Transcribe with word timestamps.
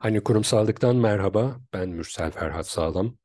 Hani 0.00 0.20
kurumsallıktan 0.22 0.96
merhaba, 0.96 1.60
ben 1.72 1.88
Mürsel 1.88 2.30
Ferhat 2.30 2.66
Sağlam. 2.66 3.16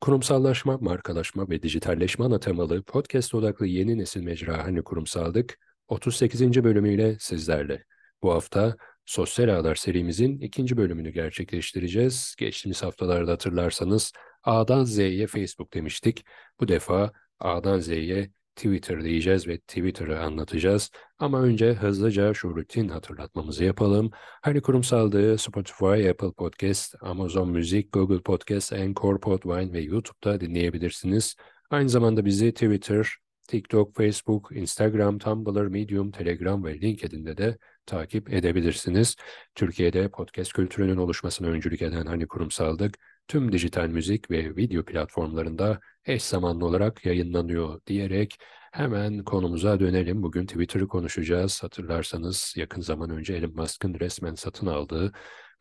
Kurumsallaşma, 0.00 0.78
markalaşma 0.78 1.48
ve 1.48 1.62
dijitalleşme 1.62 2.24
ana 2.24 2.40
temalı 2.40 2.82
podcast 2.82 3.34
odaklı 3.34 3.66
yeni 3.66 3.98
nesil 3.98 4.22
mecra 4.22 4.64
Hani 4.64 4.82
Kurumsallık 4.82 5.58
38. 5.88 6.64
bölümüyle 6.64 7.16
sizlerle. 7.20 7.84
Bu 8.22 8.32
hafta 8.32 8.76
Sosyal 9.04 9.48
Ağlar 9.48 9.74
serimizin 9.74 10.38
ikinci 10.38 10.76
bölümünü 10.76 11.10
gerçekleştireceğiz. 11.10 12.34
Geçtiğimiz 12.38 12.82
haftalarda 12.82 13.32
hatırlarsanız 13.32 14.12
A'dan 14.44 14.84
Z'ye 14.84 15.26
Facebook 15.26 15.74
demiştik. 15.74 16.24
Bu 16.60 16.68
defa 16.68 17.12
A'dan 17.38 17.78
Z'ye 17.78 18.30
Twitter 18.56 19.04
diyeceğiz 19.04 19.48
ve 19.48 19.58
Twitter'ı 19.58 20.20
anlatacağız. 20.20 20.90
Ama 21.18 21.42
önce 21.42 21.72
hızlıca 21.72 22.34
şu 22.34 22.56
rutin 22.56 22.88
hatırlatmamızı 22.88 23.64
yapalım. 23.64 24.10
Hani 24.42 24.60
kurumsallığı 24.62 25.38
Spotify, 25.38 26.10
Apple 26.10 26.32
Podcast, 26.32 26.94
Amazon 27.00 27.50
Müzik, 27.50 27.92
Google 27.92 28.22
Podcast, 28.22 28.72
Anchor, 28.72 29.20
Podvine 29.20 29.72
ve 29.72 29.80
YouTube'da 29.80 30.40
dinleyebilirsiniz. 30.40 31.36
Aynı 31.70 31.88
zamanda 31.88 32.24
bizi 32.24 32.52
Twitter, 32.52 33.08
TikTok, 33.48 33.96
Facebook, 33.96 34.50
Instagram, 34.52 35.18
Tumblr, 35.18 35.66
Medium, 35.66 36.10
Telegram 36.10 36.64
ve 36.64 36.80
LinkedIn'de 36.80 37.36
de 37.36 37.58
takip 37.86 38.32
edebilirsiniz. 38.32 39.16
Türkiye'de 39.54 40.08
podcast 40.08 40.52
kültürünün 40.52 40.96
oluşmasına 40.96 41.48
öncülük 41.48 41.82
eden 41.82 42.06
Hani 42.06 42.26
Kurumsallık, 42.26 42.98
tüm 43.28 43.52
dijital 43.52 43.88
müzik 43.88 44.30
ve 44.30 44.56
video 44.56 44.84
platformlarında 44.84 45.80
eş 46.04 46.22
zamanlı 46.22 46.66
olarak 46.66 47.06
yayınlanıyor 47.06 47.80
diyerek 47.86 48.38
hemen 48.72 49.24
konumuza 49.24 49.80
dönelim. 49.80 50.22
Bugün 50.22 50.46
Twitter'ı 50.46 50.88
konuşacağız. 50.88 51.62
Hatırlarsanız 51.62 52.54
yakın 52.56 52.80
zaman 52.80 53.10
önce 53.10 53.34
Elon 53.34 53.54
Musk'ın 53.54 54.00
resmen 54.00 54.34
satın 54.34 54.66
aldığı 54.66 55.12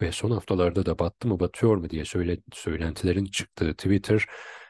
ve 0.02 0.12
son 0.12 0.32
haftalarda 0.32 0.86
da 0.86 1.00
battı 1.00 1.28
mı 1.28 1.40
batıyor 1.40 1.78
mu 1.78 1.90
diye 1.90 2.06
söyle, 2.06 2.38
söylentilerin 2.54 3.26
çıktığı 3.26 3.74
Twitter 3.74 4.26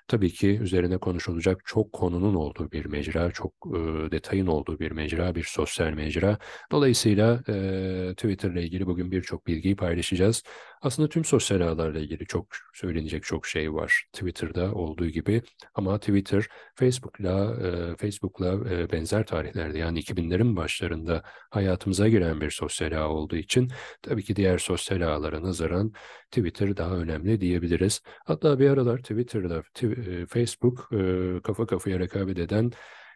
tabii 0.07 0.29
ki 0.33 0.59
üzerine 0.61 0.97
konuşulacak 0.97 1.61
çok 1.65 1.93
konunun 1.93 2.35
olduğu 2.35 2.71
bir 2.71 2.85
mecra, 2.85 3.31
çok 3.31 3.53
e, 3.67 4.11
detayın 4.11 4.47
olduğu 4.47 4.79
bir 4.79 4.91
mecra, 4.91 5.35
bir 5.35 5.43
sosyal 5.43 5.93
mecra. 5.93 6.37
Dolayısıyla 6.71 7.43
e, 7.49 8.13
Twitter 8.17 8.51
ile 8.51 8.63
ilgili 8.63 8.85
bugün 8.87 9.11
birçok 9.11 9.47
bilgiyi 9.47 9.75
paylaşacağız. 9.75 10.43
Aslında 10.83 11.09
tüm 11.09 11.25
sosyal 11.25 11.61
ağlarla 11.61 11.99
ilgili 11.99 12.25
çok 12.25 12.47
söylenecek 12.73 13.23
çok 13.23 13.47
şey 13.47 13.73
var 13.73 14.03
Twitter'da 14.13 14.73
olduğu 14.73 15.07
gibi 15.07 15.41
ama 15.73 15.99
Twitter 15.99 16.47
Facebook'la 16.75 17.55
e, 17.67 17.95
Facebook'la 17.97 18.69
e, 18.73 18.91
benzer 18.91 19.25
tarihlerde 19.25 19.77
yani 19.77 19.99
2000'lerin 19.99 20.55
başlarında 20.55 21.23
hayatımıza 21.49 22.07
giren 22.07 22.41
bir 22.41 22.49
sosyal 22.51 22.91
ağ 22.91 23.09
olduğu 23.09 23.35
için 23.35 23.71
tabii 24.01 24.23
ki 24.23 24.35
diğer 24.35 24.57
sosyal 24.57 25.01
ağlara 25.01 25.41
nazaran 25.41 25.93
Twitter 26.31 26.77
daha 26.77 26.95
önemli 26.95 27.41
diyebiliriz. 27.41 28.01
Hatta 28.25 28.59
bir 28.59 28.69
aralar 28.69 28.97
Twitter'da 28.97 29.63
e, 29.81 30.25
Facebook 30.25 30.89
e, 30.93 31.41
kafa 31.43 31.65
kafaya 31.65 31.99
rekabet 31.99 32.39
eden 32.39 32.71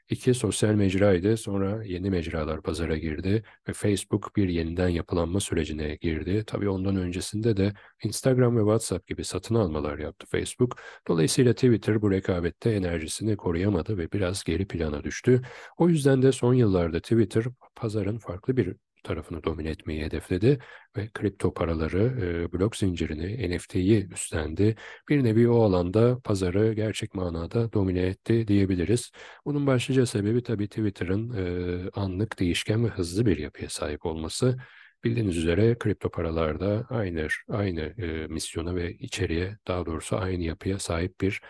İki 0.09 0.33
sosyal 0.33 0.73
mecraydı. 0.73 1.37
Sonra 1.37 1.83
yeni 1.83 2.09
mecralar 2.09 2.61
pazara 2.61 2.97
girdi 2.97 3.43
ve 3.69 3.73
Facebook 3.73 4.35
bir 4.35 4.49
yeniden 4.49 4.89
yapılanma 4.89 5.39
sürecine 5.39 5.95
girdi. 5.95 6.43
Tabii 6.47 6.69
ondan 6.69 6.95
öncesinde 6.95 7.57
de 7.57 7.73
Instagram 8.03 8.57
ve 8.57 8.61
WhatsApp 8.61 9.07
gibi 9.07 9.23
satın 9.25 9.55
almalar 9.55 9.97
yaptı 9.97 10.25
Facebook. 10.31 10.77
Dolayısıyla 11.07 11.53
Twitter 11.53 12.01
bu 12.01 12.11
rekabette 12.11 12.71
enerjisini 12.71 13.37
koruyamadı 13.37 13.97
ve 13.97 14.11
biraz 14.11 14.43
geri 14.43 14.67
plana 14.67 15.03
düştü. 15.03 15.41
O 15.77 15.89
yüzden 15.89 16.21
de 16.21 16.31
son 16.31 16.53
yıllarda 16.53 16.99
Twitter 16.99 17.43
pazarın 17.75 18.17
farklı 18.17 18.57
bir 18.57 18.75
tarafını 19.07 19.43
domine 19.43 19.69
etmeyi 19.69 20.03
hedefledi 20.03 20.59
ve 20.97 21.09
kripto 21.13 21.53
paraları, 21.53 22.03
e, 22.21 22.53
blok 22.53 22.75
zincirini, 22.75 23.49
NFT'yi 23.49 24.07
üstlendi. 24.11 24.75
Bir 25.09 25.23
nevi 25.23 25.49
o 25.49 25.61
alanda 25.61 26.19
pazarı 26.23 26.73
gerçek 26.73 27.15
manada 27.15 27.73
domine 27.73 28.01
etti 28.01 28.47
diyebiliriz. 28.47 29.11
Bunun 29.45 29.67
başlıca 29.67 30.05
sebebi 30.05 30.43
tabii 30.43 30.67
Twitter'ın 30.67 31.33
e, 31.33 31.89
anlık, 31.93 32.39
değişken 32.39 32.85
ve 32.85 32.87
hızlı 32.87 33.25
bir 33.25 33.37
yapıya 33.37 33.69
sahip 33.69 34.05
olması. 34.05 34.57
Bildiğiniz 35.03 35.37
üzere 35.37 35.77
kripto 35.79 36.09
paralarda 36.09 36.85
aynı 36.89 37.27
aynı 37.49 37.81
e, 37.81 38.27
misyona 38.27 38.75
ve 38.75 38.93
içeriye 38.93 39.57
daha 39.67 39.85
doğrusu 39.85 40.17
aynı 40.17 40.43
yapıya 40.43 40.79
sahip 40.79 41.21
bir 41.21 41.41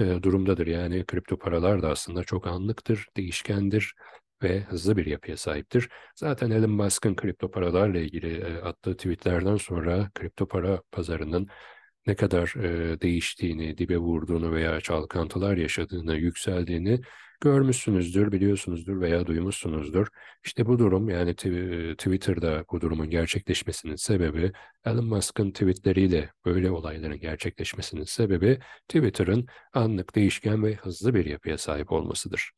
durumdadır. 0.00 0.66
Yani 0.66 1.04
kripto 1.06 1.38
paralar 1.38 1.82
da 1.82 1.90
aslında 1.90 2.24
çok 2.24 2.46
anlıktır, 2.46 3.06
değişkendir 3.16 3.94
ve 4.42 4.60
hızlı 4.60 4.96
bir 4.96 5.06
yapıya 5.06 5.36
sahiptir. 5.36 5.88
Zaten 6.16 6.50
Elon 6.50 6.70
Musk'ın 6.70 7.14
kripto 7.14 7.50
paralarla 7.50 7.98
ilgili 7.98 8.36
e, 8.36 8.56
attığı 8.56 8.96
tweetlerden 8.96 9.56
sonra 9.56 10.10
kripto 10.14 10.48
para 10.48 10.82
pazarının 10.92 11.48
ne 12.06 12.14
kadar 12.14 12.54
e, 12.64 13.00
değiştiğini, 13.00 13.78
dibe 13.78 13.98
vurduğunu 13.98 14.52
veya 14.52 14.80
çalkantılar 14.80 15.56
yaşadığını, 15.56 16.16
yükseldiğini 16.16 17.00
görmüşsünüzdür, 17.42 18.32
biliyorsunuzdur 18.32 19.00
veya 19.00 19.26
duymuşsunuzdur. 19.26 20.06
İşte 20.44 20.66
bu 20.66 20.78
durum 20.78 21.08
yani 21.08 21.30
e, 21.30 21.34
Twitter'da 21.96 22.64
bu 22.72 22.80
durumun 22.80 23.10
gerçekleşmesinin 23.10 23.96
sebebi 23.96 24.52
Elon 24.84 25.04
Musk'ın 25.04 25.50
tweetleriyle 25.50 26.30
böyle 26.44 26.70
olayların 26.70 27.18
gerçekleşmesinin 27.20 28.04
sebebi 28.04 28.58
Twitter'ın 28.88 29.46
anlık 29.74 30.14
değişken 30.14 30.64
ve 30.64 30.74
hızlı 30.74 31.14
bir 31.14 31.26
yapıya 31.26 31.58
sahip 31.58 31.92
olmasıdır. 31.92 32.52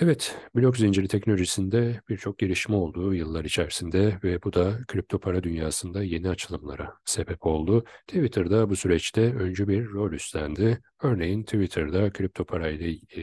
Evet, 0.00 0.36
blok 0.56 0.76
zinciri 0.76 1.08
teknolojisinde 1.08 2.00
birçok 2.08 2.38
gelişme 2.38 2.76
oldu 2.76 3.14
yıllar 3.14 3.44
içerisinde 3.44 4.18
ve 4.24 4.42
bu 4.42 4.52
da 4.52 4.78
kripto 4.88 5.20
para 5.20 5.42
dünyasında 5.42 6.02
yeni 6.02 6.28
açılımlara 6.28 6.94
sebep 7.04 7.46
oldu. 7.46 7.84
Twitter'da 8.06 8.70
bu 8.70 8.76
süreçte 8.76 9.34
öncü 9.34 9.68
bir 9.68 9.90
rol 9.90 10.12
üstlendi. 10.12 10.80
Örneğin 11.02 11.42
Twitter'da 11.42 12.12
kripto 12.12 12.44
parayla 12.44 12.88
e, 13.16 13.22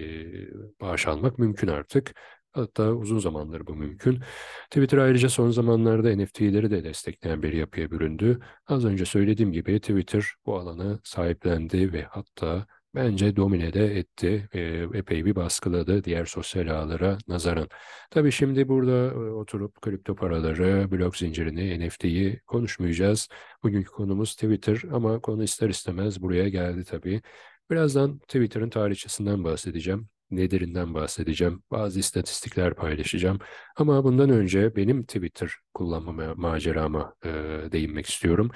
bağış 0.81 1.07
almak 1.07 1.39
mümkün 1.39 1.67
artık. 1.67 2.13
Hatta 2.51 2.91
uzun 2.91 3.19
zamandır 3.19 3.67
bu 3.67 3.75
mümkün. 3.75 4.19
Twitter 4.69 4.97
ayrıca 4.97 5.29
son 5.29 5.49
zamanlarda 5.51 6.15
NFT'leri 6.15 6.71
de 6.71 6.83
destekleyen 6.83 7.43
bir 7.43 7.53
yapıya 7.53 7.91
büründü. 7.91 8.39
Az 8.67 8.85
önce 8.85 9.05
söylediğim 9.05 9.51
gibi 9.51 9.79
Twitter 9.79 10.25
bu 10.45 10.57
alanı 10.57 10.99
sahiplendi 11.03 11.93
ve 11.93 12.03
hatta 12.03 12.67
bence 12.95 13.35
domine 13.35 13.73
de 13.73 13.97
etti. 13.99 14.49
E, 14.53 14.59
epey 14.93 15.25
bir 15.25 15.35
baskıladı 15.35 16.03
diğer 16.03 16.25
sosyal 16.25 16.67
ağlara 16.67 17.17
nazaran. 17.27 17.69
Tabii 18.11 18.31
şimdi 18.31 18.67
burada 18.67 19.13
e, 19.13 19.31
oturup 19.31 19.81
kripto 19.81 20.15
paraları, 20.15 20.91
blok 20.91 21.17
zincirini, 21.17 21.87
NFT'yi 21.87 22.39
konuşmayacağız. 22.47 23.29
Bugünkü 23.63 23.91
konumuz 23.91 24.33
Twitter 24.33 24.81
ama 24.91 25.19
konu 25.19 25.43
ister 25.43 25.69
istemez 25.69 26.21
buraya 26.21 26.49
geldi 26.49 26.83
tabii. 26.83 27.21
Birazdan 27.71 28.19
Twitter'ın 28.19 28.69
tarihçesinden 28.69 29.43
bahsedeceğim 29.43 30.09
nedirinden 30.35 30.93
bahsedeceğim. 30.93 31.63
Bazı 31.71 31.99
istatistikler 31.99 32.73
paylaşacağım. 32.75 33.39
Ama 33.77 34.03
bundan 34.03 34.29
önce 34.29 34.75
benim 34.75 35.03
Twitter 35.03 35.51
kullanma 35.73 36.35
macerama 36.35 37.15
e, 37.25 37.29
değinmek 37.71 38.05
istiyorum. 38.05 38.51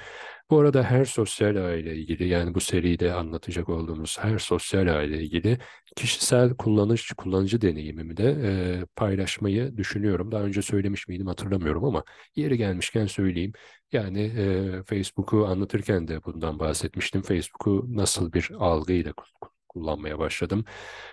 Bu 0.50 0.58
arada 0.60 0.82
her 0.82 1.04
sosyal 1.04 1.56
ağ 1.56 1.74
ile 1.76 1.96
ilgili 1.96 2.28
yani 2.28 2.54
bu 2.54 2.60
seride 2.60 3.12
anlatacak 3.12 3.68
olduğumuz 3.68 4.18
her 4.20 4.38
sosyal 4.38 4.86
ağ 4.86 5.02
ile 5.02 5.22
ilgili 5.22 5.58
kişisel 5.96 6.56
kullanıcı 6.56 7.14
kullanıcı 7.14 7.60
deneyimimi 7.60 8.16
de 8.16 8.24
e, 8.44 8.84
paylaşmayı 8.96 9.76
düşünüyorum. 9.76 10.32
Daha 10.32 10.42
önce 10.42 10.62
söylemiş 10.62 11.08
miydim 11.08 11.26
hatırlamıyorum 11.26 11.84
ama 11.84 12.04
yeri 12.36 12.58
gelmişken 12.58 13.06
söyleyeyim. 13.06 13.52
Yani 13.92 14.20
e, 14.22 14.82
Facebook'u 14.82 15.46
anlatırken 15.46 16.08
de 16.08 16.24
bundan 16.24 16.58
bahsetmiştim. 16.58 17.22
Facebook'u 17.22 17.86
nasıl 17.88 18.32
bir 18.32 18.50
algıyla 18.58 19.12
kullanmaya 19.70 20.18
başladım. 20.18 20.64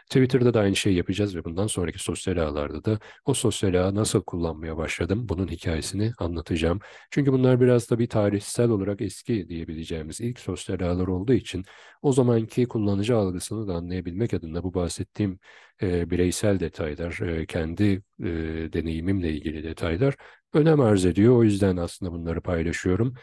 Twitter'da 0.10 0.54
da 0.54 0.60
aynı 0.60 0.76
şeyi 0.76 0.96
yapacağız 0.96 1.36
ve 1.36 1.44
bundan 1.44 1.68
sonraki 1.68 2.00
sosyal 2.00 2.38
ağlarda 2.38 2.84
da 2.86 3.00
o 3.26 3.34
sosyal 3.34 3.74
ağı 3.74 3.96
nasıl 3.96 4.24
kullanmaya 4.24 4.78
başladım 4.78 5.26
bunun 5.30 5.48
hikayesini 5.48 6.12
anlatacağım. 6.20 6.80
Çünkü 7.12 7.32
bunlar 7.34 7.62
biraz 7.62 7.90
da 7.90 8.00
bir 8.00 8.08
tarihsel 8.10 8.70
olarak 8.70 9.02
eski 9.02 9.50
diyebileceğimiz 9.50 10.22
ilk 10.22 10.40
sosyal 10.40 10.80
ağlar 10.80 11.08
olduğu 11.08 11.34
için 11.34 11.66
o 12.02 12.14
zamanki 12.14 12.68
kullanıcı 12.68 13.18
algısını 13.18 13.68
da 13.68 13.74
anlayabilmek 13.74 14.34
adına 14.34 14.64
bu 14.64 14.74
bahsettiğim 14.74 15.40
e, 15.82 16.10
bireysel 16.10 16.60
detaylar, 16.60 17.20
e, 17.22 17.46
kendi 17.46 18.04
e, 18.20 18.26
deneyimimle 18.74 19.32
ilgili 19.34 19.64
detaylar 19.64 20.16
önem 20.54 20.80
arz 20.80 21.06
ediyor. 21.06 21.36
O 21.38 21.44
yüzden 21.44 21.78
aslında 21.78 22.12
bunları 22.12 22.42
paylaşıyorum. 22.42 23.14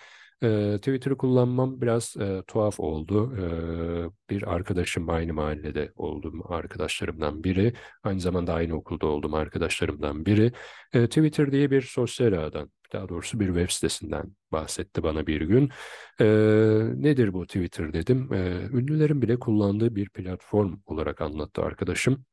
E, 0.42 0.76
Twitter'ı 0.78 1.16
kullanmam 1.16 1.80
biraz 1.80 2.16
e, 2.16 2.42
tuhaf 2.46 2.80
oldu. 2.80 3.34
E, 3.36 4.30
bir 4.30 4.54
arkadaşım 4.54 5.10
aynı 5.10 5.34
mahallede 5.34 5.92
olduğum 5.96 6.52
arkadaşlarımdan 6.52 7.44
biri. 7.44 7.72
Aynı 8.02 8.20
zamanda 8.20 8.54
aynı 8.54 8.74
okulda 8.74 9.06
olduğum 9.06 9.36
arkadaşlarımdan 9.36 10.26
biri. 10.26 10.52
E, 10.92 11.06
Twitter 11.06 11.52
diye 11.52 11.70
bir 11.70 11.82
sosyal 11.82 12.32
ağdan, 12.32 12.70
daha 12.92 13.08
doğrusu 13.08 13.40
bir 13.40 13.46
web 13.46 13.70
sitesinden 13.70 14.36
bahsetti 14.52 15.02
bana 15.02 15.26
bir 15.26 15.40
gün. 15.40 15.70
E, 16.20 16.24
nedir 16.94 17.32
bu 17.32 17.46
Twitter 17.46 17.92
dedim. 17.92 18.32
E, 18.32 18.38
ünlülerin 18.72 19.22
bile 19.22 19.38
kullandığı 19.38 19.96
bir 19.96 20.08
platform 20.08 20.76
olarak 20.86 21.20
anlattı 21.20 21.62
arkadaşım. 21.62 22.24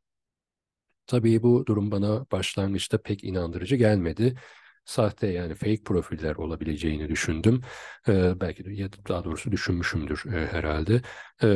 Tabii 1.07 1.43
bu 1.43 1.65
durum 1.65 1.91
bana 1.91 2.25
başlangıçta 2.31 3.01
pek 3.01 3.23
inandırıcı 3.23 3.75
gelmedi. 3.75 4.35
Sahte 4.85 5.27
yani 5.27 5.55
fake 5.55 5.83
profiller 5.83 6.35
olabileceğini 6.35 7.09
düşündüm. 7.09 7.61
E, 8.07 8.39
belki 8.41 8.65
de 8.65 8.73
ya 8.73 8.89
daha 9.07 9.23
doğrusu 9.23 9.51
düşünmüşümdür 9.51 10.23
e, 10.33 10.47
herhalde. 10.47 11.01
E, 11.43 11.47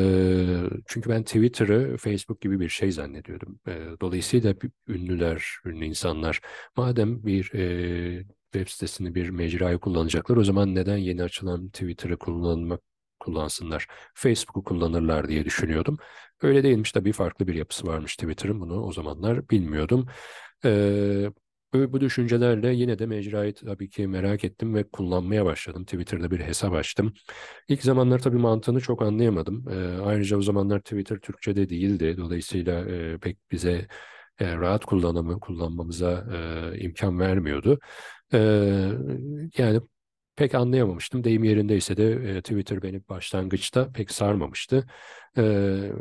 çünkü 0.88 1.10
ben 1.10 1.24
Twitter'ı 1.24 1.98
Facebook 1.98 2.42
gibi 2.42 2.60
bir 2.60 2.70
şey 2.70 2.92
zannediyordum. 2.92 3.60
E, 3.68 3.72
dolayısıyla 4.02 4.54
ünlüler, 4.88 5.46
ünlü 5.66 5.86
insanlar 5.86 6.42
madem 6.78 7.26
bir 7.26 7.54
e, 7.54 8.26
web 8.54 8.68
sitesini 8.68 9.16
bir 9.16 9.30
mecrayı 9.30 9.80
kullanacaklar 9.80 10.38
o 10.38 10.44
zaman 10.44 10.76
neden 10.76 10.98
yeni 10.98 11.24
açılan 11.24 11.70
Twitter'ı 11.70 12.18
kullanmak 12.18 12.82
kullansınlar. 13.20 13.88
Facebook'u 14.14 14.64
kullanırlar 14.64 15.28
diye 15.28 15.46
düşünüyordum. 15.46 15.98
Öyle 16.42 16.64
değilmiş 16.64 16.92
tabii 16.92 17.12
farklı 17.12 17.48
bir 17.48 17.56
yapısı 17.56 17.88
varmış 17.88 18.16
Twitter'ın 18.16 18.62
bunu 18.62 18.84
o 18.84 18.92
zamanlar 18.94 19.50
bilmiyordum. 19.50 20.08
Ee, 20.66 21.32
bu, 21.74 21.94
bu 21.94 22.02
düşüncelerle 22.02 22.74
yine 22.74 23.00
de 23.00 23.06
mecrayı 23.06 23.54
tabii 23.54 23.90
ki 23.90 24.08
merak 24.08 24.44
ettim 24.44 24.76
ve 24.76 24.84
kullanmaya 24.90 25.46
başladım. 25.46 25.86
Twitter'da 25.86 26.32
bir 26.32 26.40
hesap 26.40 26.74
açtım. 26.74 27.14
İlk 27.68 27.84
zamanlar 27.84 28.20
tabii 28.20 28.38
mantığını 28.38 28.82
çok 28.82 29.02
anlayamadım. 29.02 29.66
Ee, 29.70 30.02
ayrıca 30.04 30.38
o 30.38 30.42
zamanlar 30.42 30.80
Twitter 30.80 31.18
Türkçe'de 31.18 31.70
değildi. 31.70 32.18
Dolayısıyla 32.18 32.86
e, 32.86 33.18
pek 33.18 33.38
bize 33.52 33.88
e, 34.40 34.56
rahat 34.58 34.86
kullanımı 34.86 35.40
kullanmamıza 35.40 36.26
e, 36.74 36.80
imkan 36.80 37.20
vermiyordu. 37.20 37.80
E, 38.34 38.40
yani 39.58 39.82
pek 40.36 40.56
anlayamamıştım. 40.56 41.24
Deyim 41.24 41.44
yerindeyse 41.44 41.98
de 41.98 42.12
e, 42.12 42.42
Twitter 42.42 42.82
beni 42.82 43.10
başlangıçta 43.10 43.92
pek 43.92 44.12
sarmamıştı. 44.12 44.88
E, 45.38 45.42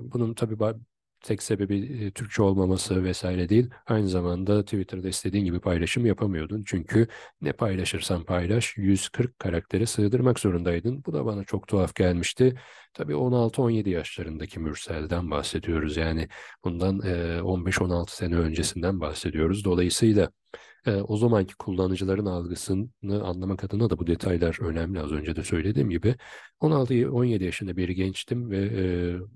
bunun 0.03 0.35
tabii 0.35 0.59
tek 1.25 1.43
sebebi 1.43 2.11
Türkçe 2.15 2.43
olmaması 2.43 3.05
vesaire 3.05 3.49
değil. 3.49 3.71
Aynı 3.87 4.09
zamanda 4.09 4.65
Twitter'da 4.65 5.09
istediğin 5.09 5.45
gibi 5.45 5.61
paylaşım 5.61 6.07
yapamıyordun. 6.07 6.65
Çünkü 6.67 7.09
ne 7.41 7.53
paylaşırsan 7.53 8.25
paylaş 8.25 8.77
140 8.77 9.39
karaktere 9.39 9.87
sığdırmak 9.87 10.41
zorundaydın. 10.41 11.05
Bu 11.07 11.13
da 11.13 11.27
bana 11.27 11.45
çok 11.45 11.69
tuhaf 11.69 11.95
gelmişti. 11.95 12.55
Tabii 12.95 13.15
16-17 13.17 13.89
yaşlarındaki 13.89 14.61
Mürsel'den 14.61 15.31
bahsediyoruz. 15.31 15.97
Yani 15.97 16.29
bundan 16.65 17.01
e, 17.01 17.43
15-16 17.43 18.11
sene 18.17 18.37
öncesinden 18.37 19.01
bahsediyoruz. 19.01 19.65
Dolayısıyla 19.65 20.31
e, 20.87 20.91
o 20.95 21.17
zamanki 21.17 21.55
kullanıcıların 21.55 22.27
algısını 22.27 22.89
anlamak 23.25 23.65
adına 23.65 23.91
da 23.91 23.99
bu 23.99 24.07
detaylar 24.07 24.59
önemli. 24.61 25.01
Az 25.01 25.13
önce 25.13 25.37
de 25.37 25.43
söylediğim 25.43 25.91
gibi 25.91 26.17
16-17 26.61 27.45
yaşında 27.45 27.77
bir 27.77 27.89
gençtim 27.89 28.51
ve 28.51 28.59
e, 28.59 28.85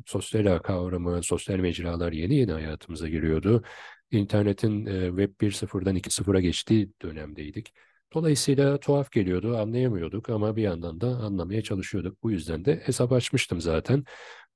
sosyal 0.07 0.47
ağ 0.47 0.63
kavramı, 0.63 1.23
sosyal 1.23 1.57
mecralar 1.59 2.13
yeni 2.13 2.35
yeni 2.35 2.53
hayatımıza 2.53 3.09
giriyordu. 3.09 3.63
İnternetin 4.11 4.87
e, 4.87 5.09
Web 5.09 5.41
1.0'dan 5.41 5.97
2.0'a 5.97 6.41
geçtiği 6.41 6.93
dönemdeydik. 7.03 7.73
Dolayısıyla 8.15 8.81
tuhaf 8.81 9.13
geliyordu, 9.13 9.57
anlayamıyorduk 9.57 10.31
ama 10.31 10.57
bir 10.57 10.63
yandan 10.63 11.01
da 11.01 11.07
anlamaya 11.07 11.63
çalışıyorduk. 11.63 12.23
Bu 12.23 12.31
yüzden 12.31 12.65
de 12.65 12.83
hesap 12.85 13.13
açmıştım 13.13 13.61
zaten. 13.61 14.05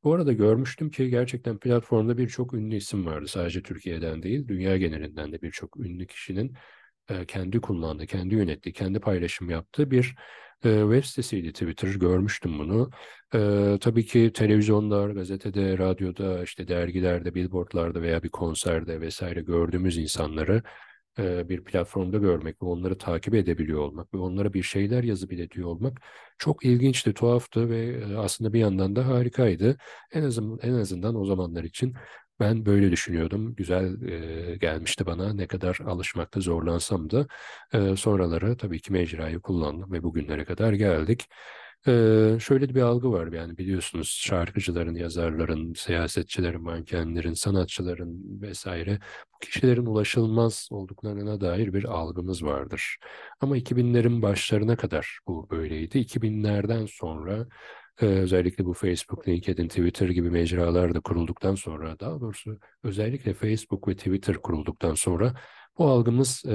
Bu 0.04 0.14
arada 0.14 0.32
görmüştüm 0.32 0.90
ki 0.90 1.10
gerçekten 1.10 1.58
platformda 1.58 2.18
birçok 2.18 2.54
ünlü 2.54 2.76
isim 2.76 3.06
vardı. 3.06 3.28
Sadece 3.28 3.62
Türkiye'den 3.62 4.22
değil, 4.22 4.48
dünya 4.48 4.76
genelinden 4.76 5.32
de 5.32 5.42
birçok 5.42 5.76
ünlü 5.76 6.06
kişinin 6.06 6.56
e, 7.08 7.26
kendi 7.26 7.60
kullandığı, 7.60 8.06
kendi 8.06 8.34
yönettiği, 8.34 8.72
kendi 8.72 9.00
paylaşım 9.00 9.50
yaptığı 9.50 9.90
bir 9.90 10.14
e, 10.64 10.80
web 10.80 11.04
sitesiydi 11.04 11.52
Twitter. 11.52 11.88
Görmüştüm 11.88 12.58
bunu. 12.58 12.90
E, 13.34 13.78
tabii 13.80 14.06
ki 14.06 14.32
televizyonlar, 14.34 15.10
gazetede, 15.10 15.78
radyoda, 15.78 16.42
işte 16.42 16.68
dergilerde, 16.68 17.34
billboardlarda 17.34 18.02
veya 18.02 18.22
bir 18.22 18.28
konserde 18.28 19.00
vesaire 19.00 19.40
gördüğümüz 19.40 19.98
insanları 19.98 20.62
bir 21.18 21.64
platformda 21.64 22.18
görmek 22.18 22.62
ve 22.62 22.66
onları 22.66 22.98
takip 22.98 23.34
edebiliyor 23.34 23.80
olmak 23.80 24.14
ve 24.14 24.18
onlara 24.18 24.54
bir 24.54 24.62
şeyler 24.62 25.02
yazıp 25.04 25.32
iletiyor 25.32 25.68
olmak 25.68 26.00
çok 26.38 26.64
ilginçti, 26.64 27.14
tuhaftı 27.14 27.70
ve 27.70 28.04
aslında 28.16 28.52
bir 28.52 28.58
yandan 28.58 28.96
da 28.96 29.06
harikaydı. 29.06 29.76
En 30.12 30.22
azından 30.22 30.58
en 30.62 30.72
azından 30.72 31.14
o 31.14 31.24
zamanlar 31.24 31.64
için 31.64 31.94
ben 32.42 32.66
böyle 32.66 32.90
düşünüyordum. 32.92 33.54
Güzel 33.54 34.02
e, 34.02 34.56
gelmişti 34.56 35.06
bana. 35.06 35.34
Ne 35.34 35.46
kadar 35.46 35.78
alışmakta 35.86 36.40
zorlansam 36.40 37.10
da 37.10 37.26
e, 37.72 37.96
sonraları 37.96 38.56
tabii 38.56 38.80
ki 38.80 38.92
mecrayı 38.92 39.40
kullandım 39.40 39.92
ve 39.92 40.02
bugünlere 40.02 40.44
kadar 40.44 40.72
geldik. 40.72 41.28
Ee, 41.88 42.36
şöyle 42.40 42.74
bir 42.74 42.82
algı 42.82 43.12
var 43.12 43.32
yani 43.32 43.58
biliyorsunuz 43.58 44.08
şarkıcıların, 44.22 44.94
yazarların, 44.94 45.74
siyasetçilerin, 45.74 46.62
mankenlerin, 46.62 47.32
sanatçıların 47.34 48.40
vesaire 48.42 48.98
bu 49.34 49.38
kişilerin 49.38 49.86
ulaşılmaz 49.86 50.68
olduklarına 50.70 51.40
dair 51.40 51.72
bir 51.72 51.84
algımız 51.84 52.44
vardır. 52.44 52.96
Ama 53.40 53.56
2000'lerin 53.56 54.22
başlarına 54.22 54.76
kadar 54.76 55.18
bu 55.26 55.50
böyleydi. 55.50 55.98
2000'lerden 55.98 56.86
sonra 56.86 57.46
ee, 58.00 58.06
özellikle 58.06 58.64
bu 58.64 58.72
Facebook, 58.72 59.28
LinkedIn, 59.28 59.68
Twitter 59.68 60.08
gibi 60.08 60.30
mecralar 60.30 60.94
da 60.94 61.00
kurulduktan 61.00 61.54
sonra, 61.54 62.00
daha 62.00 62.20
doğrusu 62.20 62.58
özellikle 62.82 63.34
Facebook 63.34 63.88
ve 63.88 63.96
Twitter 63.96 64.36
kurulduktan 64.36 64.94
sonra 64.94 65.34
bu 65.78 65.86
algımız 65.86 66.44
e, 66.46 66.54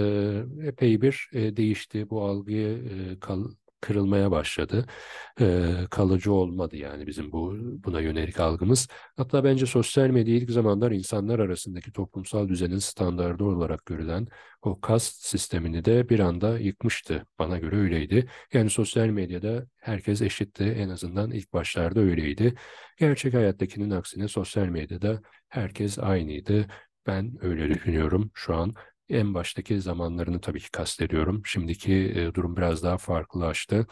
epey 0.63 1.01
bir 1.01 1.29
e, 1.33 1.57
değişti. 1.57 2.09
Bu 2.09 2.21
algıyı 2.25 2.67
e, 2.67 3.19
kal, 3.19 3.45
kırılmaya 3.81 4.31
başladı. 4.31 4.85
E, 5.41 5.73
kalıcı 5.91 6.33
olmadı 6.33 6.75
yani 6.77 7.07
bizim 7.07 7.31
bu 7.31 7.55
buna 7.59 8.01
yönelik 8.01 8.39
algımız. 8.39 8.87
Hatta 9.17 9.43
bence 9.43 9.65
sosyal 9.65 10.07
medya 10.09 10.35
ilk 10.35 10.51
zamanlar 10.51 10.91
insanlar 10.91 11.39
arasındaki 11.39 11.91
toplumsal 11.91 12.49
düzenin 12.49 12.77
standardı 12.77 13.43
olarak 13.43 13.85
görülen 13.85 14.27
o 14.61 14.81
kast 14.81 15.25
sistemini 15.25 15.85
de 15.85 16.09
bir 16.09 16.19
anda 16.19 16.59
yıkmıştı. 16.59 17.25
Bana 17.39 17.57
göre 17.57 17.75
öyleydi. 17.75 18.29
Yani 18.53 18.69
sosyal 18.69 19.07
medyada 19.07 19.65
herkes 19.77 20.21
eşitti. 20.21 20.63
En 20.63 20.89
azından 20.89 21.31
ilk 21.31 21.53
başlarda 21.53 21.99
öyleydi. 21.99 22.55
Gerçek 22.99 23.33
hayattakinin 23.33 23.89
aksine 23.91 24.27
sosyal 24.27 24.67
medyada 24.67 25.21
herkes 25.49 25.99
aynıydı. 25.99 26.67
Ben 27.07 27.37
öyle 27.41 27.69
düşünüyorum 27.69 28.31
şu 28.33 28.55
an. 28.55 28.73
En 29.09 29.33
baştaki 29.33 29.81
zamanlarını 29.81 30.41
tabii 30.41 30.59
ki 30.59 30.71
kastediyorum. 30.71 31.41
Şimdiki 31.45 31.93
e, 31.93 32.33
durum 32.33 32.57
biraz 32.57 32.83
daha 32.83 32.97
farklılaştı. 32.97 33.87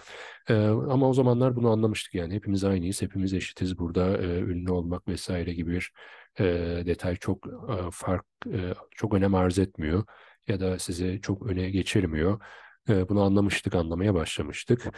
E, 0.50 0.54
ama 0.66 1.10
o 1.10 1.14
zamanlar 1.14 1.56
bunu 1.56 1.70
anlamıştık 1.72 2.14
yani 2.16 2.34
hepimiz 2.34 2.64
aynıyız, 2.64 3.02
hepimiz 3.02 3.34
eşitiz. 3.34 3.78
Burada 3.78 4.18
e, 4.18 4.26
ünlü 4.40 4.72
olmak 4.72 5.08
vesaire 5.08 5.54
gibi 5.54 5.72
bir 5.72 5.92
e, 6.40 6.44
detay 6.86 7.16
çok 7.16 7.48
e, 7.48 7.92
fark, 7.92 8.26
e, 8.54 8.74
çok 8.92 9.14
önem 9.14 9.36
arz 9.36 9.60
etmiyor 9.60 10.04
ya 10.48 10.60
da 10.60 10.80
sizi 10.80 11.20
çok 11.22 11.48
öne 11.48 11.70
geçirmiyor. 11.70 12.42
Bunu 12.88 13.22
anlamıştık, 13.22 13.76
anlamaya 13.76 14.14
başlamıştık. 14.14 14.94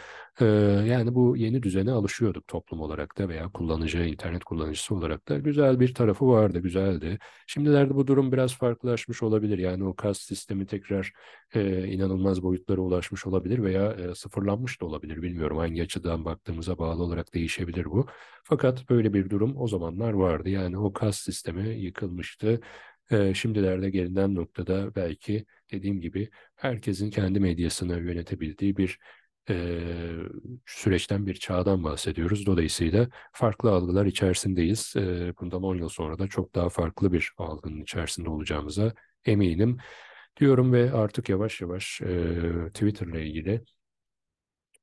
Yani 0.86 1.14
bu 1.14 1.36
yeni 1.36 1.62
düzene 1.62 1.92
alışıyorduk 1.92 2.46
toplum 2.48 2.80
olarak 2.80 3.18
da 3.18 3.28
veya 3.28 3.48
kullanıcı, 3.48 3.98
internet 3.98 4.44
kullanıcısı 4.44 4.94
olarak 4.94 5.28
da 5.28 5.38
güzel 5.38 5.80
bir 5.80 5.94
tarafı 5.94 6.28
vardı, 6.28 6.58
güzeldi. 6.58 7.18
Şimdilerde 7.46 7.94
bu 7.94 8.06
durum 8.06 8.32
biraz 8.32 8.54
farklılaşmış 8.54 9.22
olabilir. 9.22 9.58
Yani 9.58 9.84
o 9.84 9.96
kas 9.96 10.18
sistemi 10.18 10.66
tekrar 10.66 11.12
inanılmaz 11.86 12.42
boyutlara 12.42 12.80
ulaşmış 12.80 13.26
olabilir 13.26 13.62
veya 13.62 14.14
sıfırlanmış 14.14 14.80
da 14.80 14.86
olabilir. 14.86 15.22
Bilmiyorum 15.22 15.58
hangi 15.58 15.82
açıdan 15.82 16.24
baktığımıza 16.24 16.78
bağlı 16.78 17.02
olarak 17.02 17.34
değişebilir 17.34 17.84
bu. 17.84 18.06
Fakat 18.44 18.90
böyle 18.90 19.14
bir 19.14 19.30
durum 19.30 19.56
o 19.56 19.68
zamanlar 19.68 20.12
vardı. 20.12 20.48
Yani 20.48 20.78
o 20.78 20.92
kas 20.92 21.18
sistemi 21.18 21.68
yıkılmıştı. 21.68 22.60
Şimdilerde 23.34 23.90
gelinen 23.90 24.34
noktada 24.34 24.94
belki 24.94 25.46
dediğim 25.72 26.00
gibi 26.00 26.30
herkesin 26.56 27.10
kendi 27.10 27.40
medyasını 27.40 28.00
yönetebildiği 28.00 28.76
bir 28.76 28.98
e, 29.50 29.80
süreçten 30.66 31.26
bir 31.26 31.34
çağdan 31.34 31.84
bahsediyoruz. 31.84 32.46
Dolayısıyla 32.46 33.08
farklı 33.32 33.70
algılar 33.70 34.06
içerisindeyiz. 34.06 34.94
E, 34.96 35.32
bundan 35.40 35.62
10 35.62 35.76
yıl 35.76 35.88
sonra 35.88 36.18
da 36.18 36.28
çok 36.28 36.54
daha 36.54 36.68
farklı 36.68 37.12
bir 37.12 37.32
algının 37.38 37.80
içerisinde 37.82 38.30
olacağımıza 38.30 38.94
eminim 39.24 39.78
diyorum 40.40 40.72
ve 40.72 40.92
artık 40.92 41.28
yavaş 41.28 41.60
yavaş 41.60 42.00
e, 42.00 42.42
Twitter'la 42.74 43.20
ilgili 43.20 43.64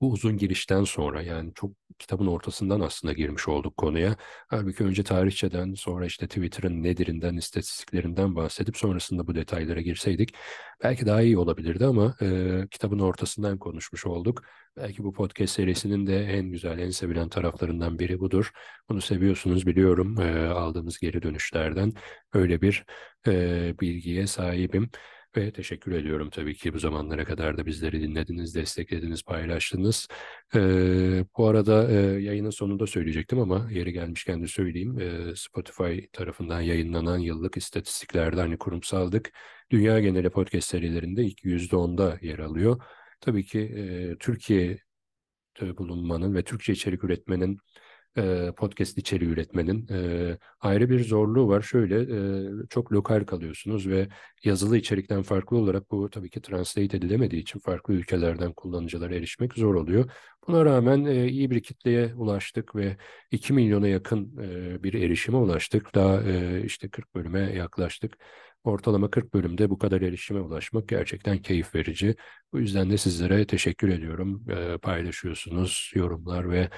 bu 0.06 0.12
uzun 0.12 0.38
girişten 0.38 0.84
sonra 0.84 1.22
yani 1.22 1.52
çok 1.56 1.72
kitabın 2.00 2.28
ortasından 2.28 2.80
aslında 2.82 3.14
girmiş 3.14 3.48
olduk 3.48 3.78
konuya. 3.78 4.16
Halbuki 4.48 4.84
önce 4.84 5.04
tarihçeden 5.04 5.74
sonra 5.74 6.06
işte 6.06 6.28
Twitter'ın 6.28 6.84
nedirinden, 6.84 7.36
istatistiklerinden 7.36 8.36
bahsedip 8.36 8.78
sonrasında 8.78 9.28
bu 9.28 9.36
detaylara 9.36 9.82
girseydik 9.82 10.36
belki 10.84 11.06
daha 11.06 11.22
iyi 11.22 11.38
olabilirdi 11.38 11.86
ama 11.86 12.16
e, 12.22 12.28
kitabın 12.72 13.00
ortasından 13.00 13.60
konuşmuş 13.60 14.06
olduk. 14.06 14.44
Belki 14.78 15.04
bu 15.04 15.14
podcast 15.14 15.54
serisinin 15.54 16.08
de 16.08 16.26
en 16.26 16.52
güzel, 16.52 16.80
en 16.80 16.90
sevilen 16.90 17.30
taraflarından 17.30 18.00
biri 18.00 18.20
budur. 18.20 18.52
Bunu 18.90 19.02
seviyorsunuz 19.02 19.68
biliyorum 19.68 20.22
e, 20.22 20.48
aldığımız 20.48 21.00
geri 21.00 21.22
dönüşlerden. 21.22 21.94
Öyle 22.34 22.62
bir 22.62 22.86
e, 23.28 23.74
bilgiye 23.80 24.28
sahibim. 24.28 24.90
Ve 25.38 25.52
teşekkür 25.52 25.92
ediyorum 25.92 26.30
tabii 26.30 26.56
ki 26.56 26.74
bu 26.74 26.80
zamanlara 26.80 27.26
kadar 27.26 27.58
da 27.58 27.66
bizleri 27.66 28.02
dinlediniz, 28.02 28.56
desteklediniz, 28.56 29.24
paylaştınız. 29.24 30.08
Ee, 30.56 31.26
bu 31.38 31.48
arada 31.48 31.92
e, 31.92 31.96
yayının 32.22 32.50
sonunda 32.50 32.88
söyleyecektim 32.88 33.40
ama 33.40 33.68
yeri 33.72 33.94
gelmişken 33.94 34.44
de 34.44 34.48
söyleyeyim. 34.48 35.00
E, 35.00 35.36
Spotify 35.36 36.00
tarafından 36.14 36.62
yayınlanan 36.62 37.18
yıllık 37.18 37.58
istatistiklerde 37.58 38.42
hani 38.42 38.58
kurumsaldık. 38.58 39.32
Dünya 39.72 40.00
geneli 40.00 40.30
podcast 40.30 40.68
serilerinde 40.70 41.24
ilk 41.24 41.46
%10'da 41.46 42.18
yer 42.22 42.40
alıyor. 42.40 42.82
Tabii 43.22 43.46
ki 43.46 43.60
e, 43.60 44.16
Türkiye'de 44.18 45.78
bulunmanın 45.78 46.36
ve 46.36 46.44
Türkçe 46.44 46.74
içerik 46.74 47.04
üretmenin 47.04 47.58
podcast 48.58 48.98
içeriği 48.98 49.30
üretmenin 49.30 49.88
ayrı 50.60 50.90
bir 50.90 51.04
zorluğu 51.04 51.48
var. 51.48 51.62
Şöyle 51.62 52.08
çok 52.70 52.94
lokal 52.94 53.24
kalıyorsunuz 53.26 53.88
ve 53.88 54.08
yazılı 54.44 54.78
içerikten 54.78 55.22
farklı 55.22 55.58
olarak 55.58 55.92
bu 55.92 56.10
tabii 56.10 56.30
ki 56.30 56.42
translate 56.42 56.98
edilemediği 56.98 57.42
için 57.42 57.60
farklı 57.60 57.94
ülkelerden 57.94 58.54
kullanıcılara 58.54 59.16
erişmek 59.16 59.54
zor 59.54 59.76
oluyor. 59.76 60.12
Buna 60.48 60.66
rağmen 60.66 61.06
iyi 61.06 61.52
bir 61.52 61.64
kitleye 61.64 62.16
ulaştık 62.16 62.76
ve 62.76 62.98
2 63.32 63.54
milyona 63.54 63.88
yakın 63.88 64.38
bir 64.84 64.94
erişime 64.94 65.38
ulaştık. 65.38 65.96
Daha 65.96 66.22
işte 66.60 66.90
40 66.90 67.16
bölüme 67.16 67.40
yaklaştık. 67.40 68.18
Ortalama 68.66 69.10
40 69.10 69.34
bölümde 69.34 69.70
bu 69.70 69.78
kadar 69.78 70.02
erişime 70.02 70.40
ulaşmak 70.40 70.88
gerçekten 70.88 71.38
keyif 71.38 71.76
verici. 71.76 72.16
Bu 72.54 72.60
yüzden 72.60 72.90
de 72.90 72.98
sizlere 72.98 73.48
teşekkür 73.48 73.90
ediyorum. 73.90 74.46
paylaşıyorsunuz 74.82 75.92
yorumlar 75.96 76.52
ve 76.52 76.70